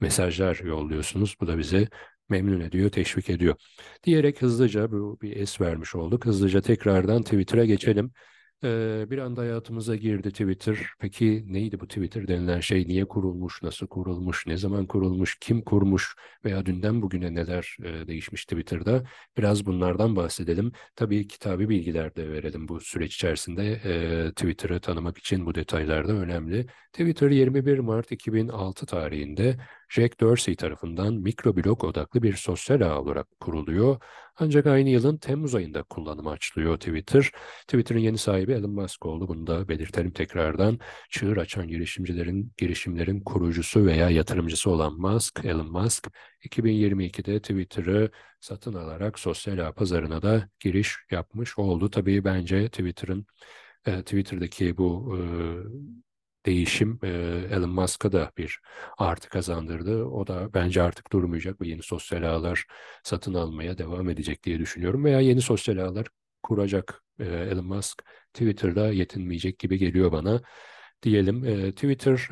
mesajlar 0.00 0.56
yolluyorsunuz. 0.56 1.36
Bu 1.40 1.46
da 1.46 1.58
bizi 1.58 1.88
memnun 2.28 2.60
ediyor, 2.60 2.90
teşvik 2.90 3.30
ediyor. 3.30 3.54
Diyerek 4.04 4.42
hızlıca 4.42 4.90
bu 4.92 5.18
bir 5.22 5.36
es 5.36 5.60
vermiş 5.60 5.94
olduk. 5.94 6.26
Hızlıca 6.26 6.60
tekrardan 6.60 7.22
Twitter'a 7.22 7.64
geçelim. 7.64 8.12
Bir 9.10 9.18
anda 9.18 9.40
hayatımıza 9.40 9.96
girdi 9.96 10.30
Twitter. 10.30 10.78
Peki 10.98 11.44
neydi 11.48 11.80
bu 11.80 11.88
Twitter 11.88 12.28
denilen 12.28 12.60
şey? 12.60 12.88
Niye 12.88 13.04
kurulmuş, 13.04 13.62
nasıl 13.62 13.86
kurulmuş, 13.86 14.46
ne 14.46 14.56
zaman 14.56 14.86
kurulmuş, 14.86 15.38
kim 15.40 15.62
kurmuş 15.62 16.16
veya 16.44 16.66
dünden 16.66 17.02
bugüne 17.02 17.34
neler 17.34 17.76
değişmiş 18.06 18.44
Twitter'da? 18.44 19.04
Biraz 19.36 19.66
bunlardan 19.66 20.16
bahsedelim. 20.16 20.72
Tabii 20.96 21.28
kitabı 21.28 21.68
bilgiler 21.68 22.16
de 22.16 22.28
verelim 22.28 22.68
bu 22.68 22.80
süreç 22.80 23.14
içerisinde. 23.14 23.80
E, 23.84 24.30
Twitter'ı 24.30 24.80
tanımak 24.80 25.18
için 25.18 25.46
bu 25.46 25.54
detaylar 25.54 26.08
da 26.08 26.12
önemli. 26.12 26.66
Twitter 26.92 27.30
21 27.30 27.78
Mart 27.78 28.12
2006 28.12 28.86
tarihinde 28.86 29.56
Jack 29.88 30.20
Dorsey 30.20 30.56
tarafından 30.56 31.14
mikroblog 31.14 31.84
odaklı 31.84 32.22
bir 32.22 32.32
sosyal 32.32 32.80
ağ 32.80 33.00
olarak 33.00 33.40
kuruluyor. 33.40 34.00
Ancak 34.38 34.66
aynı 34.66 34.88
yılın 34.88 35.16
Temmuz 35.16 35.54
ayında 35.54 35.82
kullanıma 35.82 36.30
açılıyor 36.30 36.76
Twitter. 36.76 37.30
Twitter'ın 37.60 37.98
yeni 37.98 38.18
sahibi 38.18 38.52
Elon 38.52 38.70
Musk 38.70 39.06
oldu. 39.06 39.28
Bunu 39.28 39.46
da 39.46 39.68
belirtelim 39.68 40.10
tekrardan. 40.10 40.78
Çığır 41.10 41.36
açan 41.36 41.68
girişimcilerin, 41.68 42.52
girişimlerin 42.56 43.20
kurucusu 43.20 43.86
veya 43.86 44.10
yatırımcısı 44.10 44.70
olan 44.70 45.00
Musk, 45.00 45.44
Elon 45.44 45.72
Musk, 45.72 46.08
2022'de 46.44 47.40
Twitter'ı 47.40 48.10
satın 48.40 48.74
alarak 48.74 49.18
sosyal 49.18 49.58
ağ 49.58 49.72
pazarına 49.72 50.22
da 50.22 50.48
giriş 50.60 50.96
yapmış 51.10 51.58
oldu. 51.58 51.90
Tabii 51.90 52.24
bence 52.24 52.68
Twitter'ın 52.68 53.26
e, 53.86 54.02
Twitter'daki 54.02 54.76
bu 54.76 55.18
e, 55.18 55.20
değişim 56.46 56.98
e, 57.02 57.08
Elon 57.50 57.70
Musk'a 57.70 58.12
da 58.12 58.32
bir 58.38 58.60
artı 58.98 59.28
kazandırdı. 59.28 60.04
O 60.04 60.26
da 60.26 60.54
bence 60.54 60.82
artık 60.82 61.12
durmayacak 61.12 61.60
ve 61.60 61.68
yeni 61.68 61.82
sosyal 61.82 62.22
ağlar 62.22 62.66
satın 63.04 63.34
almaya 63.34 63.78
devam 63.78 64.08
edecek 64.10 64.44
diye 64.44 64.58
düşünüyorum. 64.58 65.04
Veya 65.04 65.20
yeni 65.20 65.40
sosyal 65.40 65.78
ağlar 65.78 66.06
kuracak 66.42 67.02
e, 67.18 67.24
Elon 67.24 67.66
Musk 67.66 68.02
Twitter'da 68.32 68.92
yetinmeyecek 68.92 69.58
gibi 69.58 69.78
geliyor 69.78 70.12
bana. 70.12 70.42
Diyelim 71.02 71.44
e, 71.44 71.72
Twitter 71.72 72.28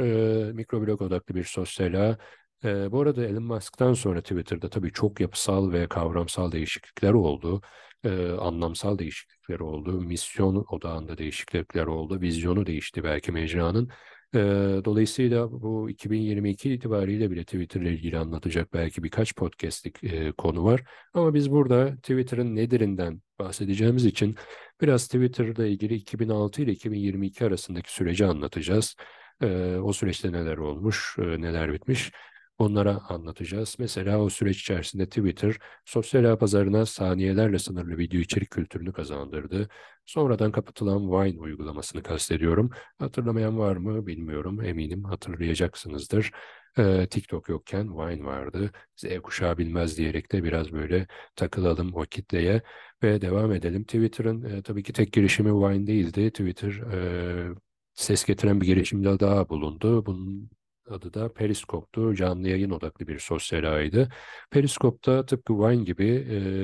e, 0.48 0.52
mikroblog 0.52 1.02
odaklı 1.02 1.34
bir 1.34 1.44
sosyal 1.44 1.94
ağ. 1.94 2.18
E, 2.64 2.92
bu 2.92 3.00
arada 3.00 3.24
Elon 3.26 3.42
Musk'tan 3.42 3.92
sonra 3.92 4.20
Twitter'da 4.22 4.70
tabii 4.70 4.92
çok 4.92 5.20
yapısal 5.20 5.72
ve 5.72 5.88
kavramsal 5.88 6.52
değişiklikler 6.52 7.12
oldu 7.12 7.62
e, 8.04 8.30
anlamsal 8.32 8.98
değişiklikler 8.98 9.60
oldu, 9.60 10.00
misyon 10.00 10.64
odağında 10.70 11.18
değişiklikler 11.18 11.86
oldu, 11.86 12.20
vizyonu 12.20 12.66
değişti 12.66 13.04
belki 13.04 13.32
mecranın. 13.32 13.90
E, 14.34 14.38
dolayısıyla 14.84 15.52
bu 15.52 15.90
2022 15.90 16.72
itibariyle 16.74 17.30
bile 17.30 17.44
Twitter 17.44 17.80
ile 17.80 17.92
ilgili 17.92 18.18
anlatacak 18.18 18.72
belki 18.74 19.02
birkaç 19.02 19.34
podcastlik 19.34 20.04
e, 20.04 20.32
konu 20.32 20.64
var. 20.64 20.82
Ama 21.14 21.34
biz 21.34 21.50
burada 21.50 21.96
Twitter'ın 21.96 22.56
nedirinden 22.56 23.20
bahsedeceğimiz 23.38 24.04
için 24.04 24.36
biraz 24.80 25.06
Twitter 25.06 25.44
ile 25.44 25.70
ilgili 25.70 25.94
2006 25.94 26.62
ile 26.62 26.72
2022 26.72 27.44
arasındaki 27.44 27.92
süreci 27.92 28.26
anlatacağız. 28.26 28.96
E, 29.42 29.76
o 29.76 29.92
süreçte 29.92 30.32
neler 30.32 30.56
olmuş, 30.56 31.16
e, 31.18 31.22
neler 31.22 31.72
bitmiş. 31.72 32.12
Onlara 32.58 33.00
anlatacağız. 33.08 33.76
Mesela 33.78 34.18
o 34.20 34.30
süreç 34.30 34.60
içerisinde 34.60 35.06
Twitter 35.06 35.58
sosyal 35.84 36.24
ağ 36.24 36.38
pazarına 36.38 36.86
saniyelerle 36.86 37.58
sınırlı 37.58 37.98
video 37.98 38.20
içerik 38.20 38.50
kültürünü 38.50 38.92
kazandırdı. 38.92 39.68
Sonradan 40.06 40.52
kapatılan 40.52 41.10
Vine 41.10 41.40
uygulamasını 41.40 42.02
kastediyorum. 42.02 42.70
Hatırlamayan 42.98 43.58
var 43.58 43.76
mı 43.76 44.06
bilmiyorum. 44.06 44.64
Eminim 44.64 45.04
hatırlayacaksınızdır. 45.04 46.30
Ee, 46.78 47.06
TikTok 47.10 47.48
yokken 47.48 47.98
Vine 47.98 48.24
vardı. 48.24 48.70
Z 48.96 49.04
kuşağı 49.22 49.58
bilmez 49.58 49.98
diyerek 49.98 50.32
de 50.32 50.44
biraz 50.44 50.72
böyle 50.72 51.06
takılalım 51.36 51.94
o 51.94 52.02
kitleye 52.02 52.62
ve 53.02 53.20
devam 53.20 53.52
edelim. 53.52 53.84
Twitter'ın 53.84 54.42
e, 54.42 54.62
tabii 54.62 54.82
ki 54.82 54.92
tek 54.92 55.12
girişimi 55.12 55.52
Vine 55.54 55.86
değildi. 55.86 56.30
Twitter 56.30 56.70
e, 56.70 57.54
ses 57.94 58.24
getiren 58.24 58.60
bir 58.60 58.66
girişimde 58.66 59.20
daha 59.20 59.48
bulundu. 59.48 60.06
Bunun 60.06 60.50
adı 60.90 61.14
da 61.14 61.32
Periskop'tu. 61.32 62.14
Canlı 62.14 62.48
yayın 62.48 62.70
odaklı 62.70 63.06
bir 63.08 63.18
sosyal 63.18 63.64
ağydı. 63.72 64.08
Periskop'ta 64.50 65.26
tıpkı 65.26 65.54
Vine 65.58 65.84
gibi 65.84 66.06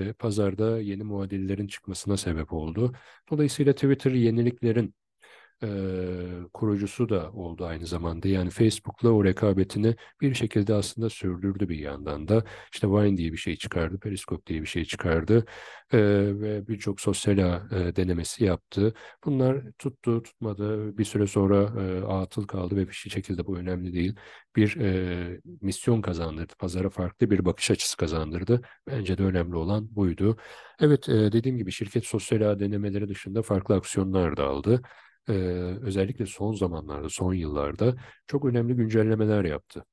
e, 0.09 0.13
pazarda 0.13 0.81
yeni 0.81 1.03
muadillerin 1.03 1.67
çıkmasına 1.67 2.17
sebep 2.17 2.53
oldu. 2.53 2.93
Dolayısıyla 3.31 3.73
Twitter 3.73 4.11
yeniliklerin 4.13 4.95
e, 5.63 5.69
kurucusu 6.55 7.09
da 7.09 7.33
oldu 7.33 7.65
aynı 7.67 7.87
zamanda. 7.87 8.29
Yani 8.29 8.51
Facebook'la 8.51 9.11
o 9.11 9.25
rekabetini 9.25 9.97
bir 10.21 10.35
şekilde 10.35 10.75
aslında 10.75 11.11
sürdürdü 11.11 11.69
bir 11.69 11.79
yandan 11.79 12.29
da. 12.29 12.45
İşte 12.73 12.89
Vine 12.89 13.17
diye 13.17 13.33
bir 13.33 13.37
şey 13.37 13.57
çıkardı, 13.57 13.99
Periscope 13.99 14.47
diye 14.47 14.63
bir 14.63 14.67
şey 14.67 14.85
çıkardı 14.85 15.45
e, 15.93 15.99
ve 16.41 16.69
birçok 16.69 17.01
sosyal 17.01 17.39
e, 17.39 17.97
denemesi 17.97 18.45
yaptı. 18.45 18.95
Bunlar 19.25 19.63
tuttu, 19.79 20.23
tutmadı. 20.23 20.99
Bir 20.99 21.05
süre 21.05 21.27
sonra 21.27 21.83
e, 21.83 22.05
atıl 22.07 22.47
kaldı 22.47 22.77
ve 22.77 22.89
bir 22.89 22.93
şey 22.93 23.13
şekilde 23.13 23.47
bu 23.47 23.59
önemli 23.59 23.93
değil. 23.93 24.15
Bir 24.57 24.77
e, 24.77 25.41
misyon 25.63 26.03
kazandırdı, 26.03 26.55
pazara 26.59 26.91
farklı 26.91 27.31
bir 27.31 27.45
bakış 27.45 27.71
açısı 27.71 27.97
kazandırdı. 27.97 28.61
Bence 28.87 29.19
de 29.19 29.23
önemli 29.23 29.57
olan 29.57 29.97
buydu. 29.97 30.37
Evet, 30.81 31.09
e, 31.09 31.33
dediğim 31.33 31.59
gibi 31.59 31.73
şirket 31.73 32.07
sosyal 32.07 32.59
denemeleri 32.61 33.09
dışında 33.09 33.43
farklı 33.43 33.75
aksiyonlar 33.75 34.37
da 34.37 34.45
aldı 34.47 34.83
e, 35.29 35.33
özellikle 35.83 36.27
son 36.27 36.53
zamanlarda, 36.55 37.09
son 37.09 37.35
yıllarda 37.35 37.95
çok 38.27 38.45
önemli 38.45 38.75
güncellemeler 38.75 39.45
yaptı. 39.45 39.85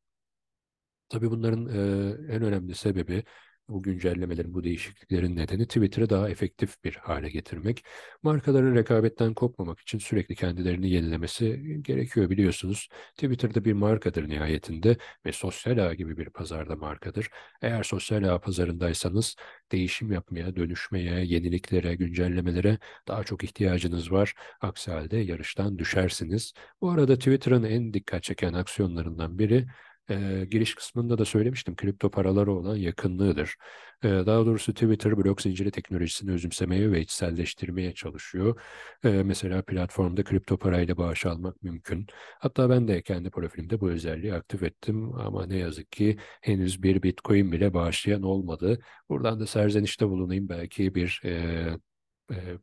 Tabii 1.09 1.31
bunların 1.31 1.65
e, 1.67 2.33
en 2.35 2.41
önemli 2.43 2.75
sebebi 2.75 3.23
bu 3.69 3.83
güncellemelerin, 3.83 4.53
bu 4.53 4.63
değişikliklerin 4.63 5.35
nedeni 5.35 5.67
Twitter'ı 5.67 6.09
daha 6.09 6.29
efektif 6.29 6.83
bir 6.83 6.95
hale 6.95 7.29
getirmek. 7.29 7.83
Markaların 8.23 8.75
rekabetten 8.75 9.33
kopmamak 9.33 9.79
için 9.79 9.99
sürekli 9.99 10.35
kendilerini 10.35 10.89
yenilemesi 10.89 11.77
gerekiyor 11.81 12.29
biliyorsunuz. 12.29 12.89
Twitter'da 13.15 13.65
bir 13.65 13.73
markadır 13.73 14.29
nihayetinde 14.29 14.97
ve 15.25 15.31
sosyal 15.31 15.77
ağ 15.77 15.93
gibi 15.93 16.17
bir 16.17 16.29
pazarda 16.29 16.75
markadır. 16.75 17.29
Eğer 17.61 17.83
sosyal 17.83 18.23
ağ 18.23 18.39
pazarındaysanız 18.39 19.35
değişim 19.71 20.11
yapmaya, 20.11 20.55
dönüşmeye, 20.55 21.25
yeniliklere, 21.25 21.95
güncellemelere 21.95 22.77
daha 23.07 23.23
çok 23.23 23.43
ihtiyacınız 23.43 24.11
var. 24.11 24.33
Aksi 24.61 24.91
halde 24.91 25.17
yarıştan 25.17 25.79
düşersiniz. 25.79 26.53
Bu 26.81 26.89
arada 26.89 27.17
Twitter'ın 27.17 27.63
en 27.63 27.93
dikkat 27.93 28.23
çeken 28.23 28.53
aksiyonlarından 28.53 29.39
biri 29.39 29.67
e, 30.09 30.45
giriş 30.51 30.75
kısmında 30.75 31.17
da 31.17 31.25
söylemiştim 31.25 31.75
kripto 31.75 32.09
paralara 32.11 32.51
olan 32.51 32.75
yakınlığıdır. 32.75 33.55
E, 34.03 34.07
daha 34.09 34.45
doğrusu 34.45 34.73
Twitter 34.73 35.17
blok 35.17 35.41
zinciri 35.41 35.71
teknolojisini 35.71 36.31
özümsemeye 36.31 36.91
ve 36.91 37.01
içselleştirmeye 37.01 37.93
çalışıyor. 37.93 38.61
E, 39.03 39.09
mesela 39.09 39.61
platformda 39.61 40.23
kripto 40.23 40.57
parayla 40.57 40.97
bağış 40.97 41.25
almak 41.25 41.63
mümkün. 41.63 42.07
Hatta 42.39 42.69
ben 42.69 42.87
de 42.87 43.01
kendi 43.01 43.29
profilimde 43.29 43.81
bu 43.81 43.89
özelliği 43.89 44.33
aktif 44.33 44.63
ettim 44.63 45.15
ama 45.15 45.45
ne 45.45 45.57
yazık 45.57 45.91
ki 45.91 46.17
henüz 46.41 46.83
bir 46.83 47.03
bitcoin 47.03 47.51
bile 47.51 47.73
bağışlayan 47.73 48.23
olmadı. 48.23 48.79
Buradan 49.09 49.39
da 49.39 49.45
serzenişte 49.45 50.09
bulunayım 50.09 50.49
belki 50.49 50.95
bir 50.95 51.21
e, 51.25 51.67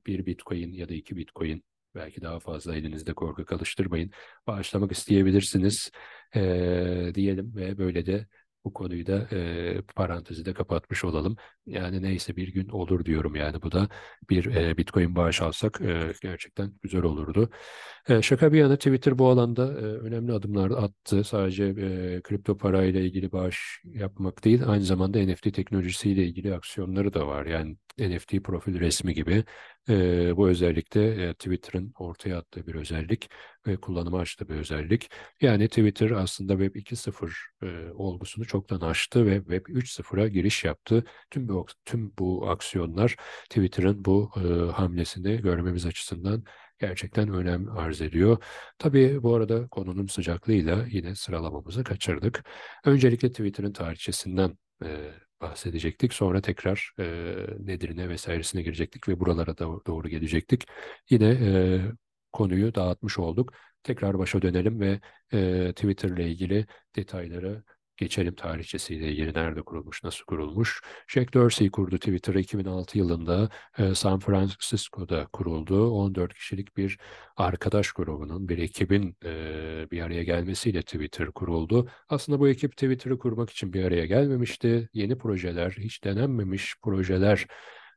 bir 0.06 0.26
bitcoin 0.26 0.72
ya 0.72 0.88
da 0.88 0.94
iki 0.94 1.16
bitcoin 1.16 1.64
belki 1.94 2.22
daha 2.22 2.40
fazla 2.40 2.76
elinizde 2.76 3.12
korku 3.14 3.44
kalıştırmayın. 3.44 4.10
Bağışlamak 4.46 4.92
isteyebilirsiniz 4.92 5.90
e, 6.34 7.12
diyelim 7.14 7.56
ve 7.56 7.78
böyle 7.78 8.06
de 8.06 8.26
bu 8.64 8.72
konuyu 8.72 9.06
da 9.06 9.28
e, 9.32 9.82
parantezi 9.96 10.44
de 10.44 10.54
kapatmış 10.54 11.04
olalım. 11.04 11.36
Yani 11.66 12.02
neyse 12.02 12.36
bir 12.36 12.48
gün 12.48 12.68
olur 12.68 13.04
diyorum 13.04 13.34
yani 13.34 13.62
bu 13.62 13.72
da 13.72 13.88
bir 14.30 14.46
e, 14.54 14.76
Bitcoin 14.76 15.16
bağış 15.16 15.42
alsak 15.42 15.80
e, 15.80 16.12
gerçekten 16.22 16.72
güzel 16.82 17.02
olurdu. 17.02 17.50
E, 18.08 18.22
şaka 18.22 18.52
bir 18.52 18.58
yana 18.58 18.76
Twitter 18.76 19.18
bu 19.18 19.28
alanda 19.28 19.66
e, 19.66 19.84
önemli 19.84 20.32
adımlar 20.32 20.70
attı. 20.70 21.24
Sadece 21.24 21.64
e, 21.64 22.20
kripto 22.22 22.56
parayla 22.56 23.00
ilgili 23.00 23.32
bağış 23.32 23.82
yapmak 23.84 24.44
değil, 24.44 24.62
aynı 24.66 24.84
zamanda 24.84 25.18
NFT 25.18 25.54
teknolojisiyle 25.54 26.24
ilgili 26.24 26.54
aksiyonları 26.54 27.14
da 27.14 27.26
var. 27.26 27.46
Yani 27.46 27.76
NFT 27.98 28.42
profil 28.44 28.80
resmi 28.80 29.14
gibi. 29.14 29.44
E, 29.88 30.36
bu 30.36 30.48
özellikle 30.48 31.28
e, 31.28 31.34
Twitter'ın 31.34 31.92
ortaya 31.98 32.38
attığı 32.38 32.66
bir 32.66 32.74
özellik 32.74 33.30
ve 33.66 33.76
kullanıma 33.76 34.18
açtığı 34.18 34.48
bir 34.48 34.54
özellik. 34.54 35.10
Yani 35.40 35.68
Twitter 35.68 36.10
aslında 36.10 36.52
Web 36.52 36.74
2.0 36.74 37.32
e, 37.62 37.92
olgusunu 37.92 38.44
çoktan 38.44 38.80
aştı 38.80 39.26
ve 39.26 39.38
Web 39.38 39.66
3.0'a 39.66 40.28
giriş 40.28 40.64
yaptı. 40.64 41.04
Tüm 41.30 41.48
bu 41.48 41.66
tüm 41.84 42.12
bu 42.18 42.50
aksiyonlar 42.50 43.16
Twitter'ın 43.50 44.04
bu 44.04 44.30
e, 44.36 44.72
hamlesini 44.72 45.42
görmemiz 45.42 45.86
açısından 45.86 46.44
gerçekten 46.78 47.28
önem 47.28 47.68
arz 47.68 48.00
ediyor. 48.00 48.38
Tabii 48.78 49.22
bu 49.22 49.34
arada 49.34 49.68
konunun 49.68 50.06
sıcaklığıyla 50.06 50.86
yine 50.90 51.14
sıralamamızı 51.14 51.84
kaçırdık. 51.84 52.44
Öncelikle 52.84 53.28
Twitter'ın 53.28 53.72
tarihçesinden 53.72 54.58
e, 54.84 55.10
bahsedecektik. 55.44 56.12
Sonra 56.12 56.40
tekrar 56.40 56.92
e, 56.98 57.04
nedirine 57.58 58.08
vesairesine 58.08 58.62
girecektik 58.62 59.08
ve 59.08 59.20
buralara 59.20 59.58
da 59.58 59.66
doğru 59.86 60.08
gelecektik. 60.08 60.66
Yine 61.10 61.28
e, 61.28 61.80
konuyu 62.32 62.74
dağıtmış 62.74 63.18
olduk. 63.18 63.52
Tekrar 63.82 64.18
başa 64.18 64.42
dönelim 64.42 64.80
ve 64.80 65.00
e, 65.32 65.72
Twitter 65.72 66.08
ile 66.08 66.28
ilgili 66.30 66.66
detayları 66.96 67.62
Geçelim 67.96 68.34
tarihçesiyle 68.34 69.12
ilgili 69.12 69.34
nerede 69.34 69.62
kurulmuş, 69.62 70.04
nasıl 70.04 70.24
kurulmuş. 70.24 70.80
Jack 71.08 71.34
Dorsey 71.34 71.70
kurdu 71.70 71.98
Twitter'ı 71.98 72.40
2006 72.40 72.98
yılında 72.98 73.48
e, 73.78 73.94
San 73.94 74.18
Francisco'da 74.18 75.26
kuruldu. 75.32 75.90
14 75.90 76.34
kişilik 76.34 76.76
bir 76.76 76.98
arkadaş 77.36 77.92
grubunun, 77.92 78.48
bir 78.48 78.58
ekibin 78.58 79.16
e, 79.24 79.90
bir 79.90 80.02
araya 80.02 80.22
gelmesiyle 80.22 80.82
Twitter 80.82 81.26
kuruldu. 81.26 81.88
Aslında 82.08 82.40
bu 82.40 82.48
ekip 82.48 82.72
Twitter'ı 82.72 83.18
kurmak 83.18 83.50
için 83.50 83.72
bir 83.72 83.84
araya 83.84 84.06
gelmemişti. 84.06 84.88
Yeni 84.92 85.18
projeler, 85.18 85.70
hiç 85.70 86.04
denenmemiş 86.04 86.74
projeler, 86.82 87.46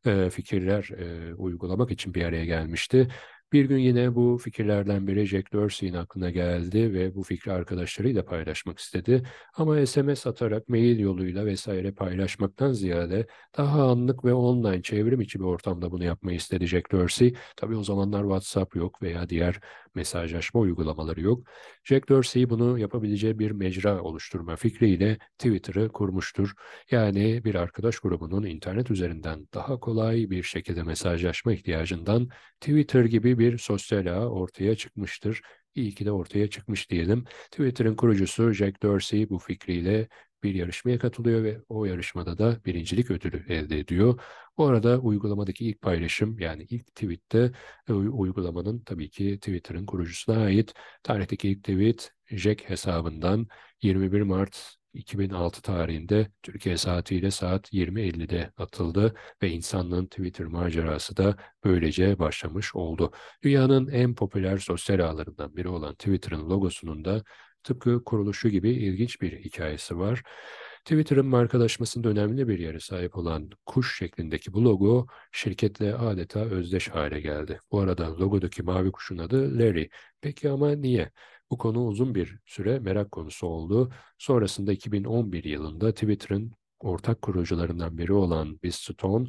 e, 0.05 0.29
fikirler 0.29 0.89
e, 0.97 1.33
uygulamak 1.35 1.91
için 1.91 2.13
bir 2.13 2.25
araya 2.25 2.45
gelmişti. 2.45 3.07
Bir 3.53 3.65
gün 3.65 3.77
yine 3.77 4.15
bu 4.15 4.37
fikirlerden 4.37 5.07
biri 5.07 5.25
Jack 5.25 5.53
Dorsey'in 5.53 5.93
aklına 5.93 6.29
geldi 6.29 6.93
ve 6.93 7.15
bu 7.15 7.23
fikri 7.23 7.51
arkadaşlarıyla 7.51 8.25
paylaşmak 8.25 8.79
istedi. 8.79 9.23
Ama 9.53 9.85
SMS 9.85 10.27
atarak, 10.27 10.69
mail 10.69 10.99
yoluyla 10.99 11.45
vesaire 11.45 11.91
paylaşmaktan 11.91 12.71
ziyade 12.73 13.27
daha 13.57 13.91
anlık 13.91 14.25
ve 14.25 14.33
online 14.33 14.81
çevrim 14.81 15.21
içi 15.21 15.39
bir 15.39 15.43
ortamda 15.45 15.91
bunu 15.91 16.03
yapmayı 16.03 16.37
istedi 16.37 16.67
Jack 16.67 16.91
Dorsey. 16.91 17.35
Tabii 17.55 17.75
o 17.75 17.83
zamanlar 17.83 18.21
WhatsApp 18.21 18.75
yok 18.75 19.01
veya 19.01 19.29
diğer 19.29 19.59
mesajlaşma 19.97 20.61
uygulamaları 20.61 21.21
yok. 21.21 21.47
Jack 21.83 22.09
Dorsey 22.09 22.49
bunu 22.49 22.79
yapabileceği 22.79 23.39
bir 23.39 23.51
mecra 23.51 24.01
oluşturma 24.01 24.55
fikriyle 24.55 25.17
Twitter'ı 25.37 25.89
kurmuştur. 25.89 26.53
Yani 26.91 27.43
bir 27.43 27.55
arkadaş 27.55 27.99
grubunun 27.99 28.43
internet 28.45 28.91
üzerinden 28.91 29.47
daha 29.53 29.79
kolay 29.79 30.29
bir 30.29 30.43
şekilde 30.43 30.83
mesajlaşma 30.83 31.53
ihtiyacından 31.53 32.29
Twitter 32.61 33.05
gibi 33.05 33.39
bir 33.39 33.57
sosyal 33.57 34.05
ağ 34.05 34.29
ortaya 34.29 34.75
çıkmıştır. 34.75 35.41
İyi 35.75 35.95
ki 35.95 36.05
de 36.05 36.11
ortaya 36.11 36.49
çıkmış 36.49 36.89
diyelim. 36.89 37.25
Twitter'ın 37.51 37.95
kurucusu 37.95 38.51
Jack 38.53 38.83
Dorsey 38.83 39.29
bu 39.29 39.39
fikriyle 39.39 40.07
bir 40.43 40.55
yarışmaya 40.55 40.99
katılıyor 40.99 41.43
ve 41.43 41.61
o 41.69 41.85
yarışmada 41.85 42.37
da 42.37 42.65
birincilik 42.65 43.11
ödülü 43.11 43.45
elde 43.49 43.79
ediyor. 43.79 44.19
Bu 44.57 44.65
arada 44.65 44.99
uygulamadaki 44.99 45.65
ilk 45.65 45.81
paylaşım 45.81 46.39
yani 46.39 46.63
ilk 46.69 46.95
tweette 46.95 47.51
e, 47.89 47.93
uygulamanın 47.93 48.79
tabii 48.79 49.09
ki 49.09 49.35
Twitter'ın 49.39 49.85
kurucusuna 49.85 50.43
ait. 50.43 50.73
Tarihteki 51.03 51.49
ilk 51.49 51.63
tweet 51.63 52.11
Jack 52.31 52.69
hesabından 52.69 53.47
21 53.81 54.21
Mart 54.21 54.77
2006 54.93 55.61
tarihinde 55.61 56.27
Türkiye 56.43 56.77
saatiyle 56.77 57.31
saat 57.31 57.73
20.50'de 57.73 58.51
atıldı 58.57 59.15
ve 59.43 59.49
insanlığın 59.49 60.05
Twitter 60.05 60.45
macerası 60.47 61.17
da 61.17 61.35
böylece 61.63 62.19
başlamış 62.19 62.75
oldu. 62.75 63.11
Dünyanın 63.43 63.87
en 63.87 64.15
popüler 64.15 64.57
sosyal 64.57 64.99
ağlarından 64.99 65.55
biri 65.55 65.67
olan 65.67 65.93
Twitter'ın 65.93 66.49
logosunun 66.49 67.05
da 67.05 67.23
tıpkı 67.63 68.03
kuruluşu 68.03 68.49
gibi 68.49 68.69
ilginç 68.69 69.21
bir 69.21 69.39
hikayesi 69.39 69.97
var. 69.97 70.23
Twitter'ın 70.85 71.25
markalaşmasında 71.25 72.09
önemli 72.09 72.47
bir 72.47 72.59
yere 72.59 72.79
sahip 72.79 73.17
olan 73.17 73.49
kuş 73.65 73.97
şeklindeki 73.97 74.53
bu 74.53 74.63
logo 74.63 75.07
şirketle 75.31 75.95
adeta 75.95 76.39
özdeş 76.39 76.89
hale 76.89 77.19
geldi. 77.21 77.59
Bu 77.71 77.79
arada 77.79 78.19
logodaki 78.19 78.63
mavi 78.63 78.91
kuşun 78.91 79.17
adı 79.17 79.59
Larry. 79.59 79.89
Peki 80.21 80.49
ama 80.49 80.71
niye? 80.71 81.11
Bu 81.51 81.57
konu 81.57 81.85
uzun 81.85 82.15
bir 82.15 82.39
süre 82.45 82.79
merak 82.79 83.11
konusu 83.11 83.47
oldu. 83.47 83.91
Sonrasında 84.17 84.71
2011 84.71 85.43
yılında 85.43 85.93
Twitter'ın 85.93 86.51
ortak 86.79 87.21
kurucularından 87.21 87.97
biri 87.97 88.13
olan 88.13 88.59
Biz 88.63 88.75
Stone, 88.75 89.27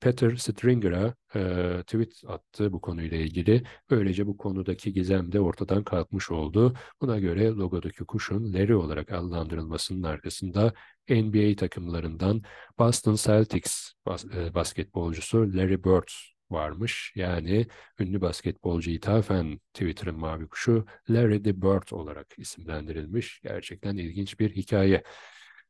Peter 0.00 0.36
Stringer'a 0.36 1.14
e, 1.34 1.82
tweet 1.82 2.22
attı 2.26 2.72
bu 2.72 2.80
konuyla 2.80 3.18
ilgili. 3.18 3.62
Böylece 3.90 4.26
bu 4.26 4.36
konudaki 4.36 4.92
gizem 4.92 5.32
de 5.32 5.40
ortadan 5.40 5.84
kalkmış 5.84 6.30
oldu. 6.30 6.74
Buna 7.00 7.18
göre 7.18 7.46
logodaki 7.46 8.04
kuşun 8.04 8.52
Larry 8.52 8.74
olarak 8.74 9.12
adlandırılmasının 9.12 10.02
arkasında 10.02 10.72
NBA 11.10 11.56
takımlarından 11.56 12.42
Boston 12.78 13.14
Celtics 13.14 13.92
bas 14.06 14.24
e, 14.24 14.54
basketbolcusu 14.54 15.38
Larry 15.38 15.84
Bird 15.84 16.08
varmış. 16.50 17.12
Yani 17.16 17.66
ünlü 17.98 18.20
basketbolcu 18.20 18.90
ithafen 18.90 19.60
Twitter'ın 19.74 20.18
mavi 20.18 20.48
kuşu 20.48 20.86
Larry 21.10 21.42
the 21.42 21.62
Bird 21.62 21.92
olarak 21.92 22.26
isimlendirilmiş. 22.38 23.40
Gerçekten 23.42 23.96
ilginç 23.96 24.40
bir 24.40 24.50
hikaye. 24.56 25.02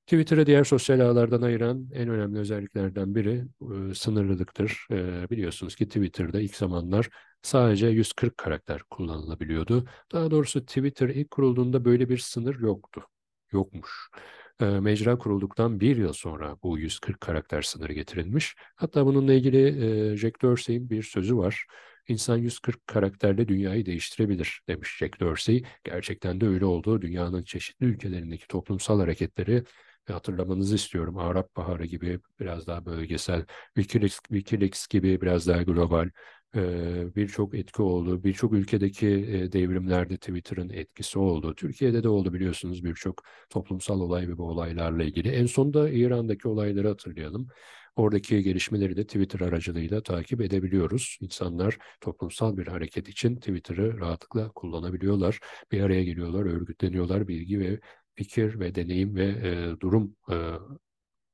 Twitter'ı 0.06 0.46
diğer 0.46 0.64
sosyal 0.64 1.00
ağlardan 1.00 1.42
ayıran 1.42 1.88
en 1.92 2.08
önemli 2.08 2.38
özelliklerden 2.38 3.14
biri 3.14 3.44
e, 3.90 3.94
sınırlılıktır. 3.94 4.86
E, 4.90 5.30
biliyorsunuz 5.30 5.76
ki 5.76 5.86
Twitter'da 5.88 6.40
ilk 6.40 6.56
zamanlar 6.56 7.08
sadece 7.42 7.86
140 7.86 8.38
karakter 8.38 8.82
kullanılabiliyordu. 8.82 9.84
Daha 10.12 10.30
doğrusu 10.30 10.60
Twitter 10.66 11.08
ilk 11.08 11.30
kurulduğunda 11.30 11.84
böyle 11.84 12.08
bir 12.08 12.18
sınır 12.18 12.60
yoktu. 12.60 13.02
Yokmuş. 13.52 14.08
E, 14.60 14.64
mecra 14.64 15.18
kurulduktan 15.18 15.80
bir 15.80 15.96
yıl 15.96 16.12
sonra 16.12 16.56
bu 16.62 16.78
140 16.78 17.20
karakter 17.20 17.62
sınırı 17.62 17.92
getirilmiş. 17.92 18.54
Hatta 18.76 19.06
bununla 19.06 19.32
ilgili 19.32 19.86
e, 20.12 20.16
Jack 20.16 20.42
Dorsey'in 20.42 20.90
bir 20.90 21.02
sözü 21.02 21.36
var. 21.36 21.66
İnsan 22.08 22.36
140 22.36 22.86
karakterle 22.86 23.48
dünyayı 23.48 23.86
değiştirebilir 23.86 24.62
demiş 24.68 24.96
Jack 24.98 25.20
Dorsey. 25.20 25.64
Gerçekten 25.84 26.40
de 26.40 26.46
öyle 26.46 26.64
oldu. 26.64 27.02
Dünyanın 27.02 27.42
çeşitli 27.42 27.86
ülkelerindeki 27.86 28.48
toplumsal 28.48 29.00
hareketleri 29.00 29.64
hatırlamanızı 30.12 30.74
istiyorum. 30.74 31.18
Arap 31.18 31.56
Baharı 31.56 31.86
gibi 31.86 32.20
biraz 32.40 32.66
daha 32.66 32.86
bölgesel, 32.86 33.44
Wikileaks, 33.76 34.18
Wikileaks 34.28 34.86
gibi 34.86 35.20
biraz 35.20 35.46
daha 35.46 35.62
global 35.62 36.10
birçok 37.16 37.54
etki 37.54 37.82
oldu. 37.82 38.24
Birçok 38.24 38.52
ülkedeki 38.52 39.08
devrimlerde 39.52 40.16
Twitter'ın 40.16 40.68
etkisi 40.68 41.18
oldu. 41.18 41.54
Türkiye'de 41.54 42.02
de 42.02 42.08
oldu 42.08 42.32
biliyorsunuz 42.32 42.84
birçok 42.84 43.22
toplumsal 43.50 44.00
olay 44.00 44.28
ve 44.28 44.38
bu 44.38 44.44
olaylarla 44.44 45.02
ilgili. 45.02 45.28
En 45.28 45.46
sonunda 45.46 45.90
İran'daki 45.90 46.48
olayları 46.48 46.88
hatırlayalım. 46.88 47.48
Oradaki 47.96 48.42
gelişmeleri 48.42 48.96
de 48.96 49.04
Twitter 49.04 49.40
aracılığıyla 49.40 50.02
takip 50.02 50.40
edebiliyoruz. 50.40 51.18
İnsanlar 51.20 51.78
toplumsal 52.00 52.56
bir 52.56 52.66
hareket 52.66 53.08
için 53.08 53.36
Twitter'ı 53.36 53.98
rahatlıkla 53.98 54.48
kullanabiliyorlar. 54.48 55.38
Bir 55.72 55.80
araya 55.80 56.04
geliyorlar, 56.04 56.44
örgütleniyorlar, 56.44 57.28
bilgi 57.28 57.60
ve 57.60 57.80
fikir 58.20 58.60
ve 58.60 58.74
deneyim 58.74 59.16
ve 59.16 59.24
e, 59.24 59.80
durum 59.80 60.16
e, 60.30 60.36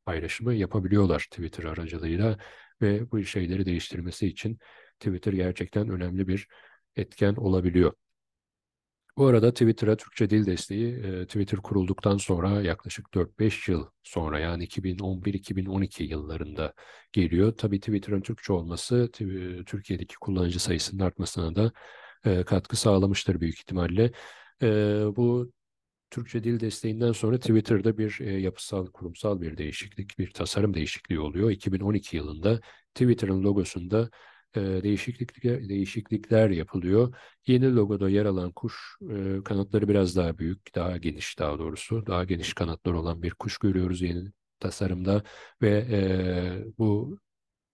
paylaşımı 0.04 0.54
yapabiliyorlar 0.54 1.26
Twitter 1.30 1.64
aracılığıyla 1.64 2.38
ve 2.82 3.10
bu 3.10 3.24
şeyleri 3.24 3.66
değiştirmesi 3.66 4.26
için 4.26 4.58
Twitter 5.00 5.32
gerçekten 5.32 5.88
önemli 5.88 6.28
bir 6.28 6.48
etken 6.96 7.34
olabiliyor. 7.34 7.92
Bu 9.16 9.26
arada 9.26 9.52
Twitter'a 9.52 9.96
Türkçe 9.96 10.30
dil 10.30 10.46
desteği 10.46 10.94
e, 10.94 11.26
Twitter 11.26 11.60
kurulduktan 11.60 12.16
sonra 12.16 12.62
yaklaşık 12.62 13.14
4-5 13.14 13.70
yıl 13.70 13.86
sonra 14.02 14.38
yani 14.38 14.64
2011-2012 14.64 16.02
yıllarında 16.02 16.74
geliyor. 17.12 17.52
Tabii 17.52 17.80
Twitter'ın 17.80 18.20
Türkçe 18.20 18.52
olması 18.52 19.10
Türkiye'deki 19.66 20.16
kullanıcı 20.20 20.60
sayısının 20.60 21.04
artmasına 21.04 21.54
da 21.56 21.72
e, 22.24 22.44
katkı 22.44 22.76
sağlamıştır 22.76 23.40
büyük 23.40 23.58
ihtimalle. 23.58 24.12
E, 24.62 24.68
bu 25.16 25.52
Türkçe 26.10 26.44
dil 26.44 26.60
desteğinden 26.60 27.12
sonra 27.12 27.38
Twitter'da 27.38 27.98
bir 27.98 28.20
e, 28.20 28.40
yapısal, 28.40 28.86
kurumsal 28.86 29.40
bir 29.40 29.56
değişiklik, 29.56 30.18
bir 30.18 30.30
tasarım 30.30 30.74
değişikliği 30.74 31.20
oluyor. 31.20 31.50
2012 31.50 32.16
yılında 32.16 32.60
Twitter'ın 32.94 33.42
logosunda 33.42 34.10
e, 34.56 34.60
değişiklikler, 34.60 35.68
değişiklikler 35.68 36.50
yapılıyor. 36.50 37.14
Yeni 37.46 37.74
logoda 37.76 38.08
yer 38.10 38.24
alan 38.26 38.52
kuş 38.52 38.74
e, 39.10 39.42
kanatları 39.44 39.88
biraz 39.88 40.16
daha 40.16 40.38
büyük, 40.38 40.74
daha 40.74 40.96
geniş 40.96 41.38
daha 41.38 41.58
doğrusu. 41.58 42.06
Daha 42.06 42.24
geniş 42.24 42.54
kanatlar 42.54 42.92
olan 42.92 43.22
bir 43.22 43.30
kuş 43.34 43.58
görüyoruz 43.58 44.02
yeni 44.02 44.32
tasarımda 44.60 45.22
ve 45.62 45.86
e, 45.90 45.98
bu 46.78 47.18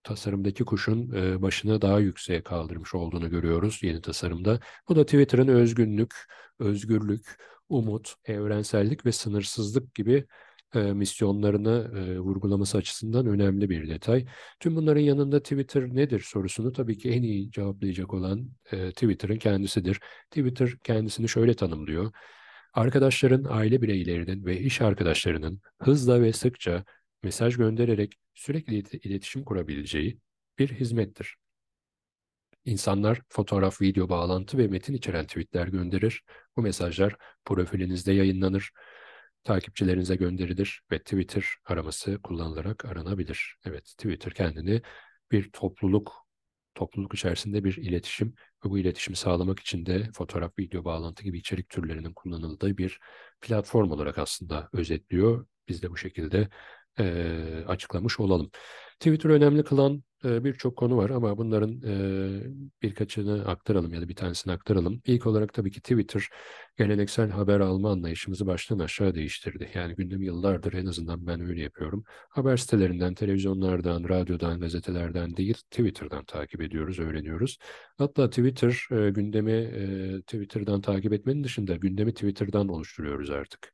tasarımdaki 0.03 0.65
kuşun 0.65 1.13
e, 1.13 1.43
başını 1.43 1.83
daha 1.83 1.99
yükseğe 1.99 2.43
kaldırmış 2.43 2.95
olduğunu 2.95 3.31
görüyoruz 3.31 3.83
yeni 3.83 4.01
tasarımda. 4.01 4.61
Bu 4.89 4.97
da 4.97 5.05
Twitter'ın 5.05 5.49
özgünlük, 5.49 6.15
özgürlük, 6.59 7.39
umut, 7.73 8.15
evrensellik 8.25 9.07
ve 9.07 9.13
sınırsızlık 9.13 9.95
gibi 9.95 10.27
e, 10.75 10.81
misyonlarını 10.81 11.91
e, 11.99 12.19
vurgulaması 12.19 12.79
açısından 12.79 13.27
önemli 13.27 13.71
bir 13.71 13.89
detay. 13.89 14.27
Tüm 14.61 14.77
bunların 14.77 15.01
yanında 15.01 15.43
Twitter 15.43 15.95
nedir 15.95 16.21
sorusunu 16.21 16.73
tabii 16.73 16.99
ki 16.99 17.11
en 17.11 17.23
iyi 17.23 17.51
cevaplayacak 17.51 18.15
olan 18.15 18.51
e, 18.73 18.91
Twitter'ın 18.91 19.39
kendisidir. 19.39 20.01
Twitter 20.31 20.71
kendisini 20.85 21.29
şöyle 21.29 21.55
tanımlıyor. 21.55 22.13
Arkadaşların, 22.75 23.45
aile 23.49 23.83
bireylerinin 23.83 24.45
ve 24.45 24.61
iş 24.61 24.81
arkadaşlarının 24.81 25.61
hızla 25.79 26.23
ve 26.23 26.33
sıkça 26.33 26.85
mesaj 27.23 27.57
göndererek 27.57 28.15
sürekli 28.35 28.75
iletişim 28.77 29.45
kurabileceği 29.45 30.19
bir 30.59 30.69
hizmettir. 30.69 31.42
İnsanlar 32.65 33.21
fotoğraf, 33.29 33.83
video, 33.83 34.09
bağlantı 34.09 34.59
ve 34.59 34.69
metin 34.69 34.95
içeren 34.95 35.27
tweetler 35.27 35.69
gönderir. 35.69 36.23
Bu 36.57 36.63
mesajlar 36.63 37.17
profilinizde 37.45 38.13
yayınlanır, 38.13 38.71
takipçilerinize 39.45 40.17
gönderilir 40.17 40.83
ve 40.91 40.99
Twitter 40.99 41.45
araması 41.65 42.23
kullanılarak 42.23 42.85
aranabilir. 42.85 43.57
Evet, 43.65 43.85
Twitter 43.85 44.35
kendini 44.35 44.83
bir 45.33 45.51
topluluk, 45.51 46.13
topluluk 46.75 47.15
içerisinde 47.15 47.65
bir 47.65 47.77
iletişim 47.77 48.35
ve 48.65 48.71
bu 48.71 48.79
iletişimi 48.79 49.17
sağlamak 49.17 49.61
için 49.61 49.87
de 49.87 50.11
fotoğraf, 50.15 50.59
video, 50.59 50.85
bağlantı 50.85 51.25
gibi 51.25 51.39
içerik 51.39 51.69
türlerinin 51.69 52.13
kullanıldığı 52.13 52.77
bir 52.79 53.01
platform 53.41 53.91
olarak 53.91 54.19
aslında 54.19 54.69
özetliyor. 54.73 55.47
Biz 55.69 55.83
de 55.83 55.91
bu 55.91 55.97
şekilde 55.97 56.49
e, 56.99 57.65
açıklamış 57.67 58.21
olalım. 58.21 58.51
Twitter 59.03 59.31
önemli 59.31 59.65
kılan 59.65 60.03
e, 60.25 60.45
birçok 60.45 60.77
konu 60.77 60.97
var 60.97 61.11
ama 61.11 61.39
bunların 61.39 61.83
e, 61.83 61.95
birkaçını 62.83 63.47
aktaralım 63.47 63.95
ya 63.95 64.01
da 64.01 64.09
bir 64.09 64.15
tanesini 64.17 64.53
aktaralım. 64.53 65.03
İlk 65.07 65.27
olarak 65.27 65.53
tabii 65.55 65.71
ki 65.71 65.81
Twitter 65.81 66.29
geleneksel 66.79 67.31
haber 67.31 67.61
alma 67.61 67.91
anlayışımızı 67.91 68.47
baştan 68.47 68.79
aşağı 68.79 69.15
değiştirdi. 69.15 69.71
Yani 69.75 69.95
gündemi 69.95 70.27
yıllardır 70.27 70.73
en 70.73 70.87
azından 70.87 71.27
ben 71.27 71.41
öyle 71.41 71.63
yapıyorum. 71.63 72.05
Haber 72.31 72.57
sitelerinden, 72.57 73.15
televizyonlardan, 73.15 74.09
radyodan, 74.09 74.61
gazetelerden 74.61 75.37
değil 75.37 75.55
Twitter'dan 75.71 76.25
takip 76.25 76.61
ediyoruz, 76.61 76.99
öğreniyoruz. 76.99 77.59
Hatta 77.99 78.31
Twitter 78.31 78.87
e, 78.91 79.11
gündemi 79.11 79.53
e, 79.53 80.21
Twitter'dan 80.21 80.81
takip 80.81 81.13
etmenin 81.13 81.45
dışında 81.45 81.77
gündemi 81.77 82.15
Twitter'dan 82.15 82.69
oluşturuyoruz 82.69 83.31
artık. 83.31 83.73